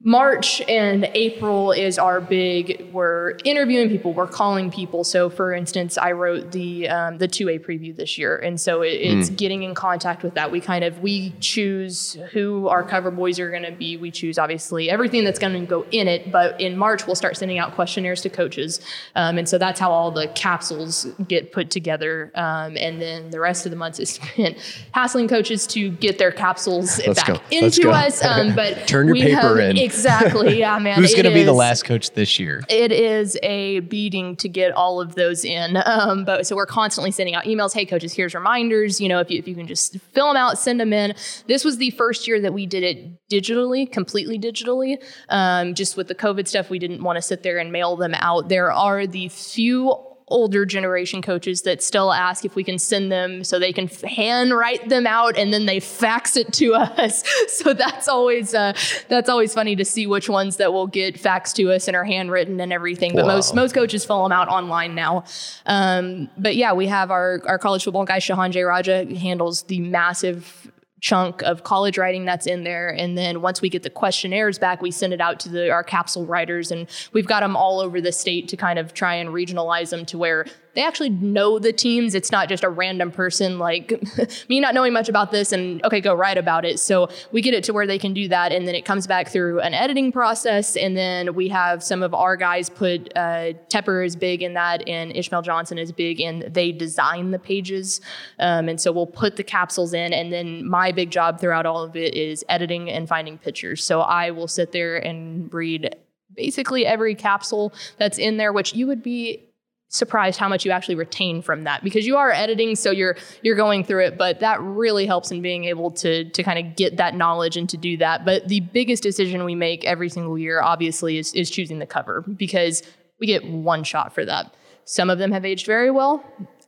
[0.04, 2.90] March and April is our big.
[2.92, 4.14] We're interviewing people.
[4.14, 5.04] We're calling people.
[5.04, 8.82] So, for instance, I wrote the um, the two A preview this year, and so
[8.82, 9.38] it, it's mm.
[9.38, 10.52] getting in contact with that.
[10.52, 13.96] We kind of we choose who our cover boys are going to be.
[13.96, 16.32] We choose obviously everything that's going to go in it.
[16.32, 18.82] But in March, we'll start sending out questionnaires to coaches,
[19.16, 22.32] um, and so that's how all the capsules get put together.
[22.34, 24.58] Um, and then the rest of the months is spent
[24.94, 27.40] hassling coaches to get their capsules Let's back go.
[27.52, 28.26] into us.
[28.26, 30.60] Um, but turn your paper have, in Exactly.
[30.60, 30.98] Yeah, man.
[30.98, 32.64] Who's going to be the last coach this year?
[32.70, 35.78] It is a beating to get all of those in.
[35.86, 37.74] Um, but so we're constantly sending out emails.
[37.74, 39.00] Hey, coaches, here's reminders.
[39.00, 41.14] You know, if you, if you can just fill them out, send them in.
[41.48, 44.98] This was the first year that we did it digitally, completely digitally.
[45.30, 48.14] Um, just with the COVID stuff, we didn't want to sit there and mail them
[48.16, 48.50] out.
[48.50, 49.96] There are the few
[50.32, 54.56] older generation coaches that still ask if we can send them so they can hand
[54.56, 57.24] write them out and then they fax it to us.
[57.48, 58.74] So that's always uh,
[59.08, 62.06] that's always funny to see which ones that will get faxed to us and are
[62.06, 63.14] handwritten and everything.
[63.14, 63.36] But wow.
[63.36, 65.26] most most coaches fill them out online now.
[65.66, 70.71] Um, but yeah, we have our our college football guy Shehan Jeyarajah handles the massive
[71.02, 72.90] chunk of college writing that's in there.
[72.90, 75.84] And then once we get the questionnaires back, we send it out to the, our
[75.84, 79.32] capsule writers, and we've got them all over the state to kind of try and
[79.32, 82.16] regionalize them to where they actually know the teams.
[82.16, 84.02] It's not just a random person like
[84.50, 86.80] me not knowing much about this and okay, go write about it.
[86.80, 89.28] So we get it to where they can do that, and then it comes back
[89.30, 94.06] through an editing process, and then we have some of our guys put uh, Tepper
[94.06, 98.02] is big in that, and Ishmael Johnson is big, and they design the pages,
[98.40, 101.84] um, and so we'll put the capsules in, and then my big job throughout all
[101.84, 103.84] of it is editing and finding pictures.
[103.84, 105.96] So I will sit there and read
[106.36, 109.51] basically every capsule that's in there, which you would be
[109.92, 113.58] surprised how much you actually retain from that because you are editing so you're you're
[113.58, 116.98] going through it but that really helps in being able to to kind of get
[116.98, 118.26] that knowledge and to do that.
[118.26, 122.22] But the biggest decision we make every single year obviously is is choosing the cover
[122.22, 122.84] because
[123.20, 124.54] we get one shot for that.
[124.86, 126.24] Some of them have aged very well.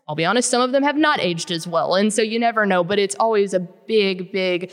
[0.07, 1.95] I'll be honest, some of them have not aged as well.
[1.95, 4.71] And so you never know, but it's always a big, big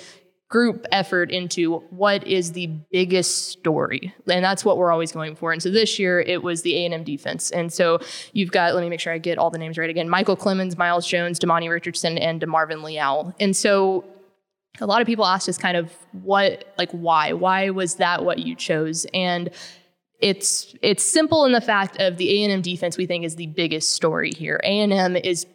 [0.51, 4.13] group effort into what is the biggest story.
[4.29, 5.53] And that's what we're always going for.
[5.53, 7.53] And so this year it was the a&m defense.
[7.53, 8.01] And so
[8.33, 10.77] you've got let me make sure i get all the names right again michael clemons
[10.77, 13.35] myles jones demani richardson and demarvin leal.
[13.39, 14.05] And so
[14.81, 17.33] a lot of people asked us kind of what like why?
[17.33, 19.07] Why was that what you chose?
[19.15, 19.51] And
[20.21, 23.95] it's it's simple in the fact of the a&m defense we think is the biggest
[23.95, 24.61] story here.
[24.65, 25.47] A&m is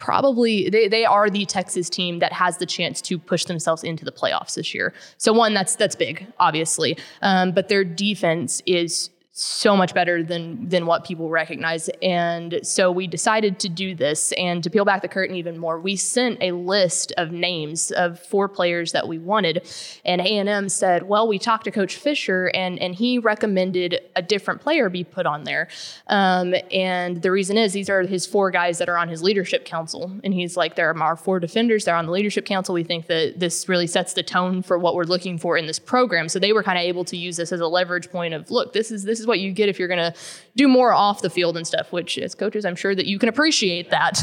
[0.00, 4.04] probably they, they are the Texas team that has the chance to push themselves into
[4.04, 4.92] the playoffs this year.
[5.18, 9.10] So one that's that's big, obviously, um, but their defense is
[9.40, 11.88] so much better than than what people recognize.
[12.02, 15.80] And so we decided to do this and to peel back the curtain even more
[15.80, 19.66] we sent a list of names of four players that we wanted.
[20.04, 24.60] And A&M said well we talked to coach Fisher and and he recommended a different
[24.60, 25.68] player be put on there.
[26.08, 29.64] Um, and the reason is these are his four guys that are on his leadership
[29.64, 30.12] council.
[30.22, 31.84] And he's like there are our four defenders.
[31.86, 32.74] They're on the leadership council.
[32.74, 35.78] We think that this really sets the tone for what we're looking for in this
[35.78, 36.28] program.
[36.28, 38.72] So they were kind of able to use this as a leverage point of look
[38.72, 40.14] this is this is what you get if you're going to
[40.56, 43.30] do more off the field and stuff, which as coaches, I'm sure that you can
[43.30, 44.22] appreciate that.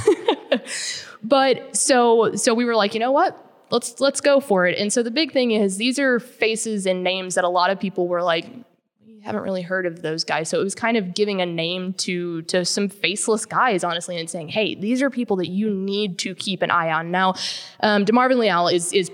[1.24, 3.44] but so so we were like, you know what?
[3.72, 4.78] Let's let's go for it.
[4.78, 7.80] And so the big thing is these are faces and names that a lot of
[7.80, 8.46] people were like,
[9.28, 10.48] haven't really heard of those guys.
[10.48, 14.30] So it was kind of giving a name to to some faceless guys, honestly, and
[14.30, 17.12] saying, hey, these are people that you need to keep an eye on.
[17.12, 17.34] Now,
[17.82, 19.12] um, Demarvin Leal is is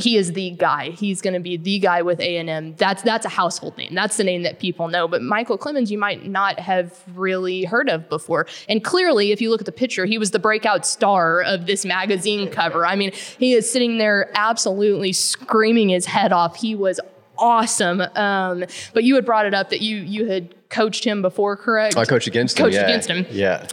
[0.00, 0.90] he is the guy.
[0.90, 2.74] He's going to be the guy with A&M.
[2.76, 3.94] That's that's a household name.
[3.94, 5.06] That's the name that people know.
[5.08, 8.46] But Michael Clemons, you might not have really heard of before.
[8.68, 11.84] And clearly, if you look at the picture, he was the breakout star of this
[11.84, 12.86] magazine cover.
[12.86, 16.56] I mean, he is sitting there absolutely screaming his head off.
[16.56, 17.00] He was
[17.40, 18.00] awesome.
[18.14, 21.96] Um, but you had brought it up that you you had coached him before, correct?
[21.96, 22.66] I coached against him.
[22.66, 22.84] Coached yeah.
[22.84, 23.26] against him.
[23.30, 23.66] Yeah,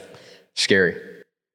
[0.55, 0.99] scary.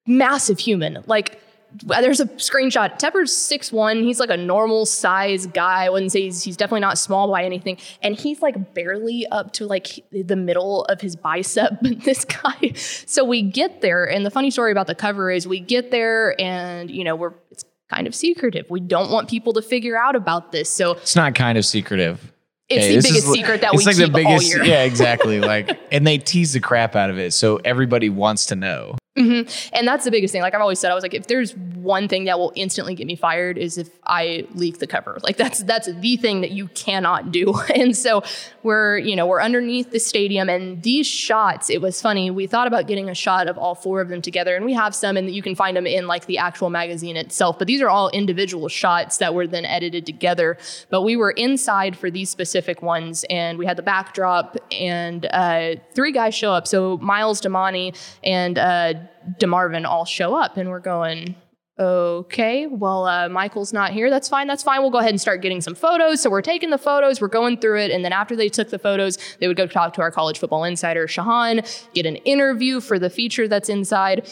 [0.05, 1.39] Massive human, like
[1.85, 2.97] there's a screenshot.
[2.99, 4.03] Tepper's six one.
[4.03, 5.85] He's like a normal size guy.
[5.85, 7.77] I wouldn't say he's, he's definitely not small by anything.
[8.01, 11.73] And he's like barely up to like the middle of his bicep.
[12.03, 15.59] This guy, so we get there, and the funny story about the cover is we
[15.59, 18.65] get there, and you know we're it's kind of secretive.
[18.69, 20.69] We don't want people to figure out about this.
[20.69, 22.33] So it's not kind of secretive.
[22.69, 24.65] It's hey, the biggest is, secret that we like keep the biggest, all year.
[24.65, 25.39] Yeah, exactly.
[25.39, 28.97] like, and they tease the crap out of it, so everybody wants to know.
[29.17, 29.75] Mm-hmm.
[29.75, 30.41] And that's the biggest thing.
[30.41, 33.05] Like I've always said, I was like, if there's one thing that will instantly get
[33.05, 35.19] me fired is if I leak the cover.
[35.21, 37.53] Like that's that's the thing that you cannot do.
[37.73, 38.23] And so
[38.61, 42.29] we're, you know, we're underneath the stadium and these shots, it was funny.
[42.29, 44.93] We thought about getting a shot of all four of them together, and we have
[44.93, 47.57] some and you can find them in like the actual magazine itself.
[47.57, 50.57] But these are all individual shots that were then edited together.
[50.89, 55.75] But we were inside for these specific ones, and we had the backdrop, and uh,
[55.95, 56.67] three guys show up.
[56.67, 58.93] So Myles Demani and uh,
[59.39, 61.35] DeMarvin all show up, and we're going,
[61.79, 64.09] okay, well, uh, Michael's not here.
[64.09, 64.47] That's fine.
[64.47, 64.81] That's fine.
[64.81, 66.21] We'll go ahead and start getting some photos.
[66.21, 67.91] So we're taking the photos, we're going through it.
[67.91, 70.63] And then after they took the photos, they would go talk to our college football
[70.63, 74.29] insider, Shehan, get an interview for the feature that's inside.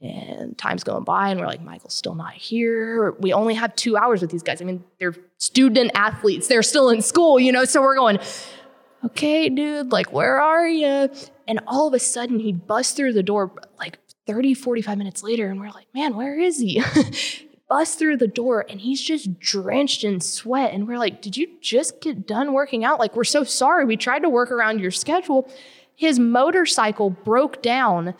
[0.00, 3.12] And time's going by, and we're like, Michael's still not here.
[3.12, 4.60] We only have two hours with these guys.
[4.60, 7.64] I mean, they're student athletes, they're still in school, you know?
[7.64, 8.18] So we're going,
[9.04, 11.08] okay, dude, like, where are you?
[11.48, 15.48] And all of a sudden, he busts through the door like 30, 45 minutes later,
[15.48, 16.82] and we're like, man, where is he?
[17.68, 20.72] busts through the door and he's just drenched in sweat.
[20.72, 22.98] And we're like, did you just get done working out?
[22.98, 23.84] Like, we're so sorry.
[23.84, 25.50] We tried to work around your schedule.
[25.96, 28.14] His motorcycle broke down,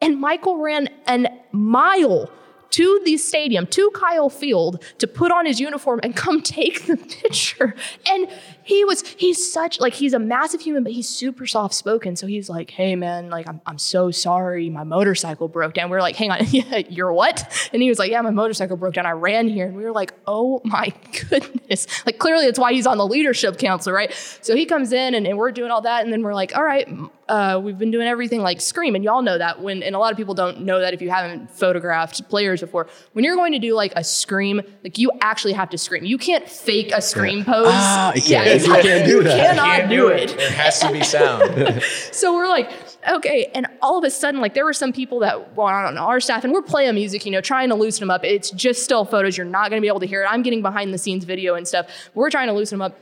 [0.00, 2.30] and Michael ran a mile
[2.70, 6.96] to the stadium, to Kyle Field, to put on his uniform and come take the
[6.96, 7.74] picture.
[8.08, 8.28] And
[8.62, 12.16] he was, he's such, like, he's a massive human, but he's super soft spoken.
[12.16, 14.68] So he's like, hey, man, like, I'm, I'm so sorry.
[14.70, 15.88] My motorcycle broke down.
[15.90, 16.38] We are like, hang on,
[16.90, 17.68] you're what?
[17.72, 19.06] And he was like, yeah, my motorcycle broke down.
[19.06, 19.66] I ran here.
[19.66, 20.92] And we were like, oh my
[21.30, 21.86] goodness.
[22.04, 24.12] Like, clearly that's why he's on the leadership council, right?
[24.42, 26.04] So he comes in and, and we're doing all that.
[26.04, 26.88] And then we're like, all right,
[27.28, 30.12] uh, we've been doing everything like scream, and y'all know that when, and a lot
[30.12, 32.86] of people don't know that if you haven't photographed players before.
[33.14, 36.04] When you're going to do like a scream, like you actually have to scream.
[36.04, 37.66] You can't fake a scream pose.
[37.68, 39.36] Ah, you yeah, can't- you can't do you that.
[39.56, 40.36] cannot Can't do it.
[40.36, 41.82] There has to be sound.
[42.12, 42.70] So we're like,
[43.08, 43.50] okay.
[43.54, 46.44] And all of a sudden, like there were some people that were on our staff,
[46.44, 48.24] and we're playing music, you know, trying to loosen them up.
[48.24, 49.36] It's just still photos.
[49.36, 50.26] You're not going to be able to hear it.
[50.30, 51.88] I'm getting behind the scenes video and stuff.
[52.14, 52.98] We're trying to loosen them up.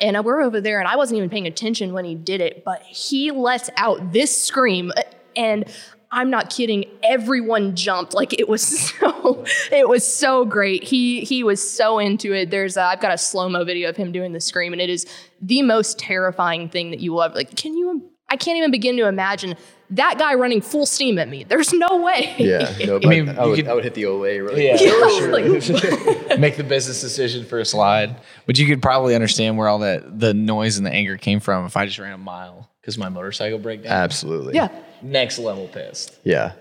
[0.00, 2.82] And we're over there, and I wasn't even paying attention when he did it, but
[2.82, 5.02] he lets out this scream, uh,
[5.36, 5.64] and
[6.10, 6.86] I'm not kidding.
[7.02, 9.44] Everyone jumped like it was so.
[9.70, 10.84] It was so great.
[10.84, 12.50] He he was so into it.
[12.50, 15.06] There's I've got a slow mo video of him doing the scream, and it is
[15.40, 17.56] the most terrifying thing that you will ever like.
[17.56, 18.10] Can you?
[18.30, 19.56] I can't even begin to imagine
[19.90, 21.44] that guy running full steam at me.
[21.44, 22.34] There's no way.
[22.38, 24.76] Yeah, no, I I, mean, you would, could- I would hit the Olay really Yeah.
[24.76, 25.30] quick.
[26.30, 28.16] like, Make the business decision for a slide.
[28.46, 31.66] But you could probably understand where all that the noise and the anger came from
[31.66, 33.92] if I just ran a mile because my motorcycle broke down.
[33.92, 34.54] Absolutely.
[34.54, 34.68] yeah.
[35.02, 36.18] Next level pissed.
[36.24, 36.52] Yeah.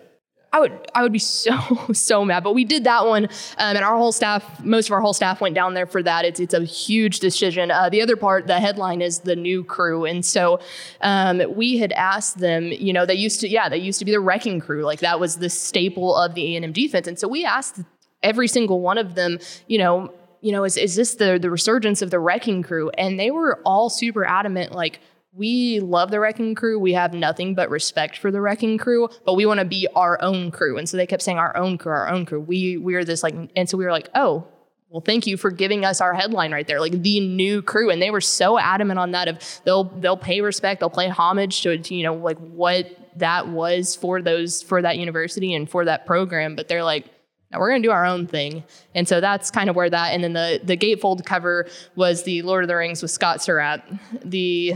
[0.58, 1.56] I would I would be so
[1.94, 2.44] so mad.
[2.44, 5.40] But we did that one, um, and our whole staff, most of our whole staff
[5.40, 6.26] went down there for that.
[6.26, 7.70] It's it's a huge decision.
[7.70, 10.60] Uh, the other part, the headline is the new crew, and so
[11.02, 12.72] um, we had asked them.
[12.72, 14.84] You know, they used to yeah, they used to be the wrecking crew.
[14.84, 17.80] Like that was the staple of the A and M defense, and so we asked
[18.24, 19.40] every single one of them.
[19.68, 22.90] You know, you know, is is this the the resurgence of the wrecking crew?
[22.98, 25.02] And they were all super adamant, like
[25.38, 26.80] we love the wrecking crew.
[26.80, 30.20] We have nothing but respect for the wrecking crew, but we want to be our
[30.22, 30.78] own crew.
[30.78, 32.42] And so they kept saying our own crew, our own crew.
[32.42, 34.48] We we are this like, and so we were like, oh,
[34.90, 37.92] well, thank you for giving us our headline right there, like the new crew.
[37.92, 41.62] And they were so adamant on that of they'll they'll pay respect, they'll pay homage
[41.62, 45.86] to, to you know like what that was for those for that university and for
[45.86, 46.56] that program.
[46.56, 47.06] But they're like.
[47.50, 50.10] Now we're gonna do our own thing, and so that's kind of where that.
[50.10, 53.86] And then the the gatefold cover was the Lord of the Rings with Scott Surratt,
[54.26, 54.74] the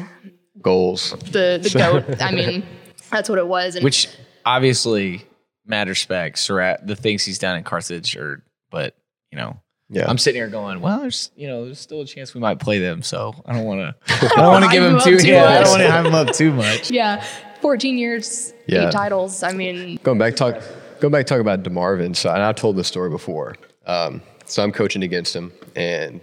[0.62, 1.12] Goals.
[1.32, 2.22] the the goat.
[2.22, 2.64] I mean,
[3.10, 3.76] that's what it was.
[3.76, 4.08] And Which
[4.46, 5.26] obviously,
[5.66, 8.96] mad respect, Surratt, the things he's done in Carthage, or but
[9.32, 9.60] you know,
[9.90, 10.10] Yeah.
[10.10, 12.80] I'm sitting here going, well, there's you know, there's still a chance we might play
[12.80, 15.28] them, so I don't want to, I don't want to give him him too, too
[15.30, 15.64] yeah, I much.
[15.64, 16.92] don't want to hype him up too much.
[16.92, 17.24] yeah,
[17.62, 18.88] 14 years, Yeah.
[18.88, 19.44] eight titles.
[19.44, 20.62] I mean, Going back, talk.
[21.00, 22.16] Going back, talk about Demarvin.
[22.16, 23.56] So, and I've told this story before.
[23.88, 26.22] Um, so I'm coaching against him, and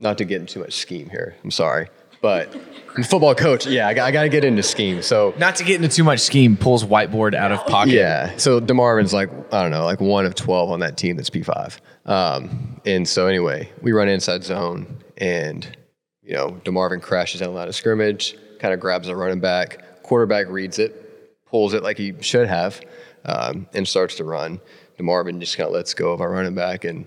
[0.00, 1.36] not to get into too much scheme here.
[1.44, 1.88] I'm sorry,
[2.22, 2.54] but
[2.94, 3.66] I'm a football coach.
[3.66, 5.02] Yeah, I got, I got to get into scheme.
[5.02, 7.92] So Not to get into too much scheme, pulls whiteboard out of pocket.
[7.92, 8.34] Yeah.
[8.38, 11.78] So DeMarvin's like, I don't know, like one of 12 on that team that's P5.
[12.06, 15.76] Um, and so anyway, we run inside zone and,
[16.22, 20.02] you know, DeMarvin crashes the line of scrimmage, kind of grabs a running back.
[20.02, 22.80] Quarterback reads it, pulls it like he should have,
[23.24, 24.60] um, and starts to run.
[24.98, 27.06] DeMarvin just kind of lets go of our running back and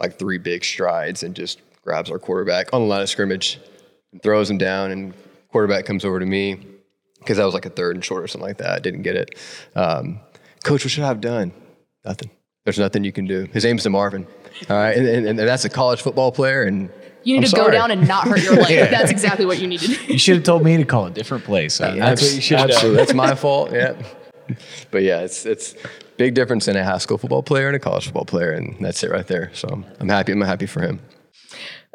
[0.00, 3.58] like three big strides and just grabs our quarterback on the line of scrimmage
[4.16, 4.90] and throws him down.
[4.90, 5.14] And
[5.50, 6.66] quarterback comes over to me
[7.18, 8.70] because that was like a third and short or something like that.
[8.70, 9.34] I didn't get it.
[9.74, 10.20] Um,
[10.64, 11.52] Coach, what should I have done?
[12.04, 12.30] Nothing.
[12.64, 13.46] There's nothing you can do.
[13.52, 14.26] His name's DeMarvin.
[14.68, 14.96] All right.
[14.96, 16.62] And, and, and that's a college football player.
[16.62, 16.90] And
[17.22, 17.64] you need I'm to sorry.
[17.66, 18.90] go down and not hurt your leg.
[18.90, 20.12] That's exactly what you need to do.
[20.12, 21.78] You should have told me to call a different place.
[21.78, 22.76] That's what you should have done.
[22.76, 22.96] Absolutely.
[22.96, 23.72] That's my fault.
[23.72, 23.94] Yeah.
[24.90, 25.74] but yeah, it's it's
[26.16, 29.02] big difference in a high school football player and a college football player, and that's
[29.02, 29.50] it right there.
[29.54, 30.32] So I'm happy.
[30.32, 31.00] I'm happy for him.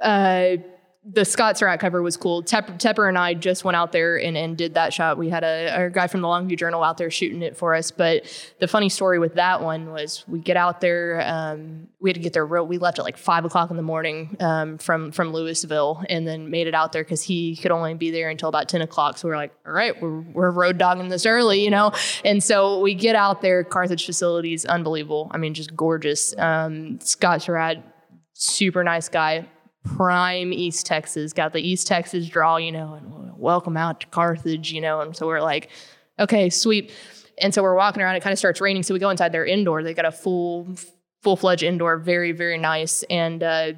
[0.01, 0.57] Uh,
[1.03, 2.43] the Scott Surratt cover was cool.
[2.43, 5.17] Tepper, Tepper and I just went out there and, and did that shot.
[5.17, 7.89] We had a, a, guy from the Longview Journal out there shooting it for us.
[7.89, 8.23] But
[8.59, 11.23] the funny story with that one was we get out there.
[11.25, 12.67] Um, we had to get there real.
[12.67, 16.51] We left at like five o'clock in the morning um, from from Louisville, and then
[16.51, 19.17] made it out there because he could only be there until about ten o'clock.
[19.17, 21.93] So we are like, all right, we're we're road dogging this early, you know.
[22.23, 23.63] And so we get out there.
[23.63, 25.31] Carthage facilities, unbelievable.
[25.31, 26.37] I mean, just gorgeous.
[26.37, 27.83] Um, Scott Surratt,
[28.33, 29.47] super nice guy
[29.83, 34.71] prime East Texas, got the East Texas draw, you know, and welcome out to Carthage,
[34.71, 35.01] you know.
[35.01, 35.69] And so we're like,
[36.19, 36.91] okay, sweet.
[37.37, 38.83] And so we're walking around, it kind of starts raining.
[38.83, 39.83] So we go inside their indoor.
[39.83, 40.67] They got a full,
[41.23, 43.03] full fledged indoor, very, very nice.
[43.09, 43.73] And uh,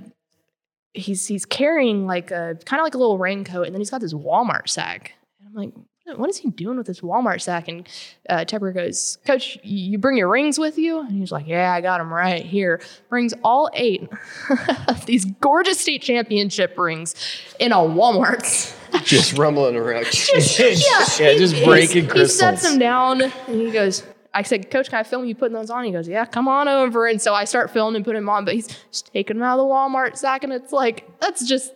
[0.93, 4.01] he's he's carrying like a kind of like a little raincoat, and then he's got
[4.01, 5.13] this Walmart sack.
[5.39, 5.73] And I'm like,
[6.05, 7.67] what is he doing with this Walmart sack?
[7.67, 7.87] And
[8.29, 10.99] uh, Tepper goes, Coach, you bring your rings with you?
[10.99, 12.81] And he's like, Yeah, I got them right here.
[13.09, 14.09] Brings all eight
[14.87, 17.15] of these gorgeous state championship rings
[17.59, 18.75] in a Walmart.
[19.05, 20.05] just rumbling around.
[20.11, 20.59] just,
[21.19, 22.31] yeah, yeah, just breaking crystals.
[22.31, 25.53] He sets them down and he goes, I said, Coach, can I film you putting
[25.53, 25.85] those on?
[25.85, 27.07] He goes, Yeah, come on over.
[27.07, 29.59] And so I start filming and putting them on, but he's just taking them out
[29.59, 30.43] of the Walmart sack.
[30.43, 31.71] And it's like, that's just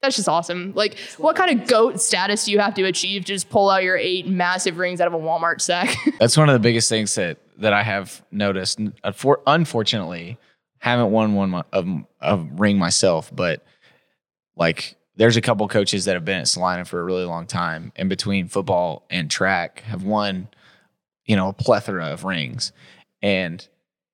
[0.00, 0.72] that's just awesome.
[0.74, 3.82] Like, what kind of goat status do you have to achieve to just pull out
[3.82, 5.94] your eight massive rings out of a Walmart sack?
[6.20, 8.80] That's one of the biggest things that that I have noticed.
[9.02, 9.12] Uh,
[9.46, 10.38] unfortunately,
[10.78, 11.88] haven't won one of
[12.20, 13.64] a ring myself, but
[14.56, 17.92] like, there's a couple coaches that have been at Celina for a really long time,
[17.96, 20.46] and between football and track, have won,
[21.24, 22.70] you know, a plethora of rings,
[23.20, 23.66] and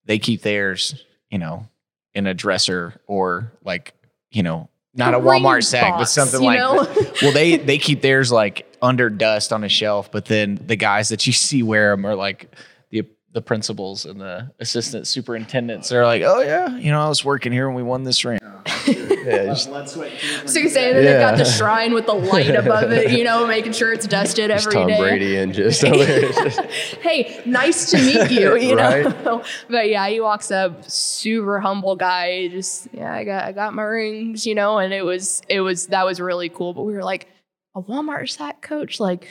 [0.07, 1.69] they keep theirs, you know,
[2.15, 3.93] in a dresser or like,
[4.31, 7.19] you know, not a, a Walmart sack, box, but something like that.
[7.23, 11.09] Well, they they keep theirs like under dust on a shelf, but then the guys
[11.09, 12.51] that you see wear them are like
[13.35, 15.89] the the principals and the assistant superintendents.
[15.89, 18.39] They're like, oh yeah, you know, I was working here when we won this ring.
[18.87, 21.13] yeah, just, so you're saying that yeah.
[21.13, 24.51] they've got the shrine with the light above it, you know, making sure it's dusted
[24.53, 24.99] every Tom day.
[24.99, 29.05] Brady and just hey, nice to meet you, you right?
[29.25, 29.43] know.
[29.69, 32.47] but yeah, he walks up, super humble guy.
[32.49, 35.89] Just yeah, I got I got my rings, you know, and it was it was
[35.89, 36.73] that was really cool.
[36.73, 37.29] But we were like
[37.75, 39.29] a Walmart sack coach, like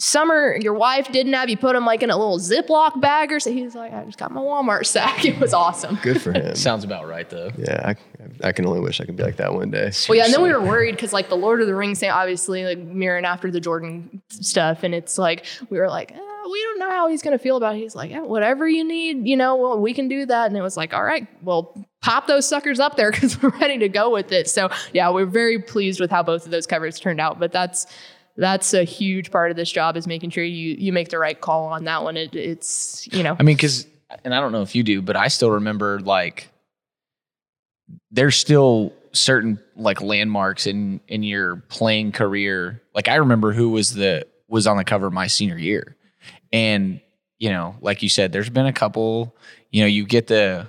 [0.00, 3.38] summer your wife didn't have you put him like in a little Ziploc bag or
[3.38, 5.24] so he's like, I just got my Walmart sack.
[5.30, 5.96] It was awesome.
[6.02, 6.54] Good for him.
[6.56, 7.50] Sounds about right though.
[7.56, 7.94] Yeah,
[8.42, 9.92] I, I, can only wish I could be like that one day.
[10.08, 12.10] Well, yeah, and then we were worried because like the Lord of the Rings thing,
[12.10, 16.12] obviously like mirroring after the Jordan stuff, and it's like we were like.
[16.12, 16.18] Eh,
[16.50, 17.78] we don't know how he's going to feel about it.
[17.78, 20.48] He's like, yeah, whatever you need, you know, well, we can do that.
[20.48, 23.78] And it was like, all right, well, pop those suckers up there because we're ready
[23.78, 24.48] to go with it.
[24.48, 27.38] So, yeah, we're very pleased with how both of those covers turned out.
[27.38, 27.86] But that's
[28.40, 31.38] that's a huge part of this job is making sure you you make the right
[31.38, 32.16] call on that one.
[32.16, 33.36] It, it's you know.
[33.38, 33.86] I mean, because
[34.24, 36.48] and I don't know if you do, but I still remember like
[38.10, 42.82] there's still certain like landmarks in in your playing career.
[42.94, 45.96] Like I remember who was the was on the cover my senior year,
[46.50, 47.00] and
[47.38, 49.36] you know, like you said, there's been a couple.
[49.70, 50.66] You know, you get the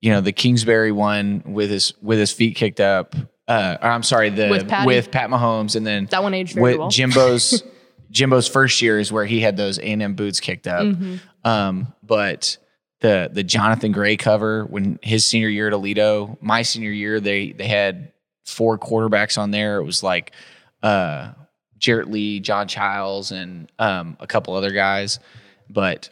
[0.00, 3.16] you know the Kingsbury one with his with his feet kicked up
[3.48, 6.78] uh, I'm sorry, the with, with, Pat Mahomes, and then that one aged very with
[6.78, 6.90] well.
[6.90, 7.62] Jimbo's
[8.12, 10.84] Jimbo's first year is where he had those A and M boots kicked up.
[10.84, 11.16] Mm-hmm.
[11.48, 12.56] Um, but
[13.00, 17.52] the the Johnathan Gray cover when his senior year at Aledo, my senior year, they
[17.52, 18.12] they had
[18.46, 19.78] four quarterbacks on there.
[19.78, 20.32] It was like
[20.82, 21.32] uh,
[21.78, 25.18] Jarrett Lee, John Childs, and um, a couple other guys.
[25.68, 26.10] But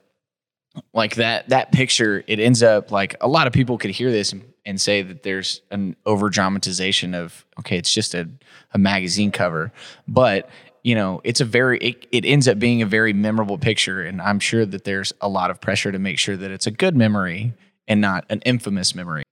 [0.93, 4.33] like that that picture, it ends up like a lot of people could hear this
[4.33, 8.29] and and say that there's an over dramatization of okay it's just a,
[8.73, 9.73] a magazine cover.
[10.07, 10.49] But
[10.83, 14.21] you know it's a very it, it ends up being a very memorable picture and
[14.23, 16.97] i'm sure that there's a lot of pressure to make sure that it's a good
[16.97, 17.53] memory
[17.87, 19.25] and not an infamous memory.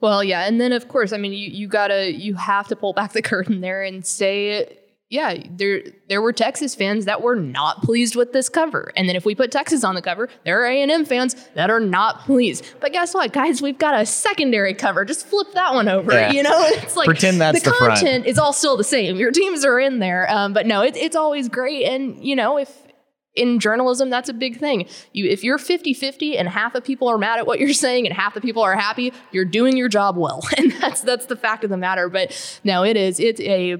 [0.00, 2.92] Well yeah and then of course i mean you, you gotta you have to pull
[2.92, 4.78] back the curtain there and say
[5.14, 8.92] yeah, there there were Texas fans that were not pleased with this cover.
[8.96, 11.78] And then if we put Texas on the cover, there are A&M fans that are
[11.78, 12.66] not pleased.
[12.80, 13.62] But guess what, guys?
[13.62, 15.04] We've got a secondary cover.
[15.04, 16.12] Just flip that one over.
[16.12, 16.32] Yeah.
[16.32, 18.26] You know, it's like pretend that's the, the content front.
[18.26, 19.16] is all still the same.
[19.16, 21.84] Your teams are in there, um, but no, it, it's always great.
[21.84, 22.76] And you know, if
[23.36, 27.18] in journalism that's a big thing you if you're 50-50 and half the people are
[27.18, 30.16] mad at what you're saying and half the people are happy you're doing your job
[30.16, 33.76] well and that's that's the fact of the matter but no it is it's a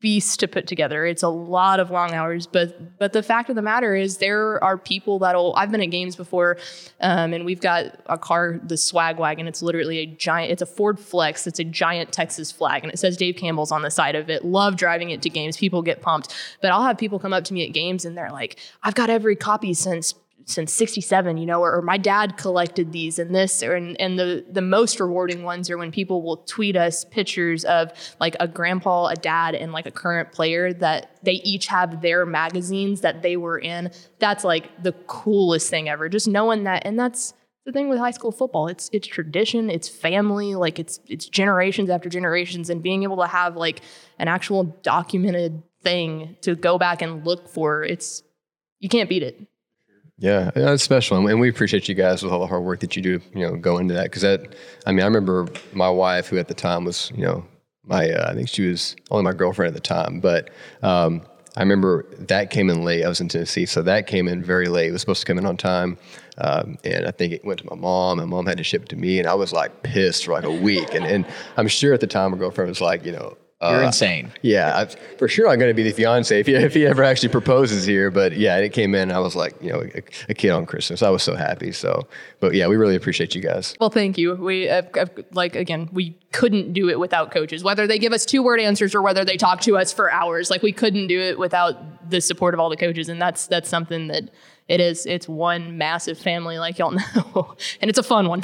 [0.00, 1.04] beast to put together.
[1.04, 4.62] It's a lot of long hours, but but the fact of the matter is there
[4.64, 5.54] are people that'll.
[5.56, 6.56] I've been at games before,
[7.00, 9.46] um, and we've got a car, the swag wagon.
[9.46, 10.52] It's literally a giant.
[10.52, 11.46] It's a Ford Flex.
[11.46, 14.44] It's a giant Texas flag, and it says Dave Campbell's on the side of it.
[14.44, 15.56] Love driving it to games.
[15.56, 18.32] People get pumped, but I'll have people come up to me at games and they're
[18.32, 20.14] like, "I've got every copy since
[20.50, 24.18] since 67 you know or, or, my dad collected these and this or, and, and
[24.18, 28.48] the the most rewarding ones are when people will tweet us pictures of like a
[28.48, 33.22] grandpa a dad and like a current player that they each have their magazines that
[33.22, 33.90] they were in.
[34.18, 36.08] That's like the coolest thing ever.
[36.08, 37.34] Just knowing that and that's
[37.66, 38.68] the thing with high school football.
[38.68, 43.26] It's it's tradition it's family like it's it's generations after generations and being able to
[43.26, 43.82] have like
[44.18, 48.22] an actual documented thing to go back and look for it's
[48.80, 49.40] you can't beat it
[50.20, 53.00] yeah, it's special, and we appreciate you guys with all the hard work that you
[53.00, 53.20] do.
[53.34, 54.54] You know, go into that because that.
[54.84, 57.42] I mean, I remember my wife, who at the time was, you know,
[57.84, 60.50] my uh, I think she was only my girlfriend at the time, but
[60.82, 61.22] um,
[61.56, 63.02] I remember that came in late.
[63.02, 64.88] I was in Tennessee, so that came in very late.
[64.88, 65.96] It was supposed to come in on time,
[66.36, 68.18] um, and I think it went to my mom.
[68.18, 70.44] My mom had to ship it to me, and I was like pissed for like
[70.44, 70.92] a week.
[70.92, 73.86] And and I'm sure at the time my girlfriend was like, you know, you're uh,
[73.86, 74.32] insane.
[74.40, 75.46] Yeah, I, for sure.
[75.46, 78.10] I'm going to be the fiance if he, if he ever actually proposes here.
[78.10, 79.12] But yeah, it came in.
[79.12, 81.02] I was like, you know, a, a, kid on Christmas.
[81.02, 81.70] I was so happy.
[81.70, 82.06] So,
[82.40, 83.74] but yeah, we really appreciate you guys.
[83.78, 84.34] Well, thank you.
[84.34, 84.82] We uh,
[85.32, 87.62] like again, we couldn't do it without coaches.
[87.62, 90.48] Whether they give us two word answers or whether they talk to us for hours,
[90.48, 93.10] like we couldn't do it without the support of all the coaches.
[93.10, 94.30] And that's that's something that
[94.68, 95.04] it is.
[95.04, 98.42] It's one massive family, like y'all know, and it's a fun one.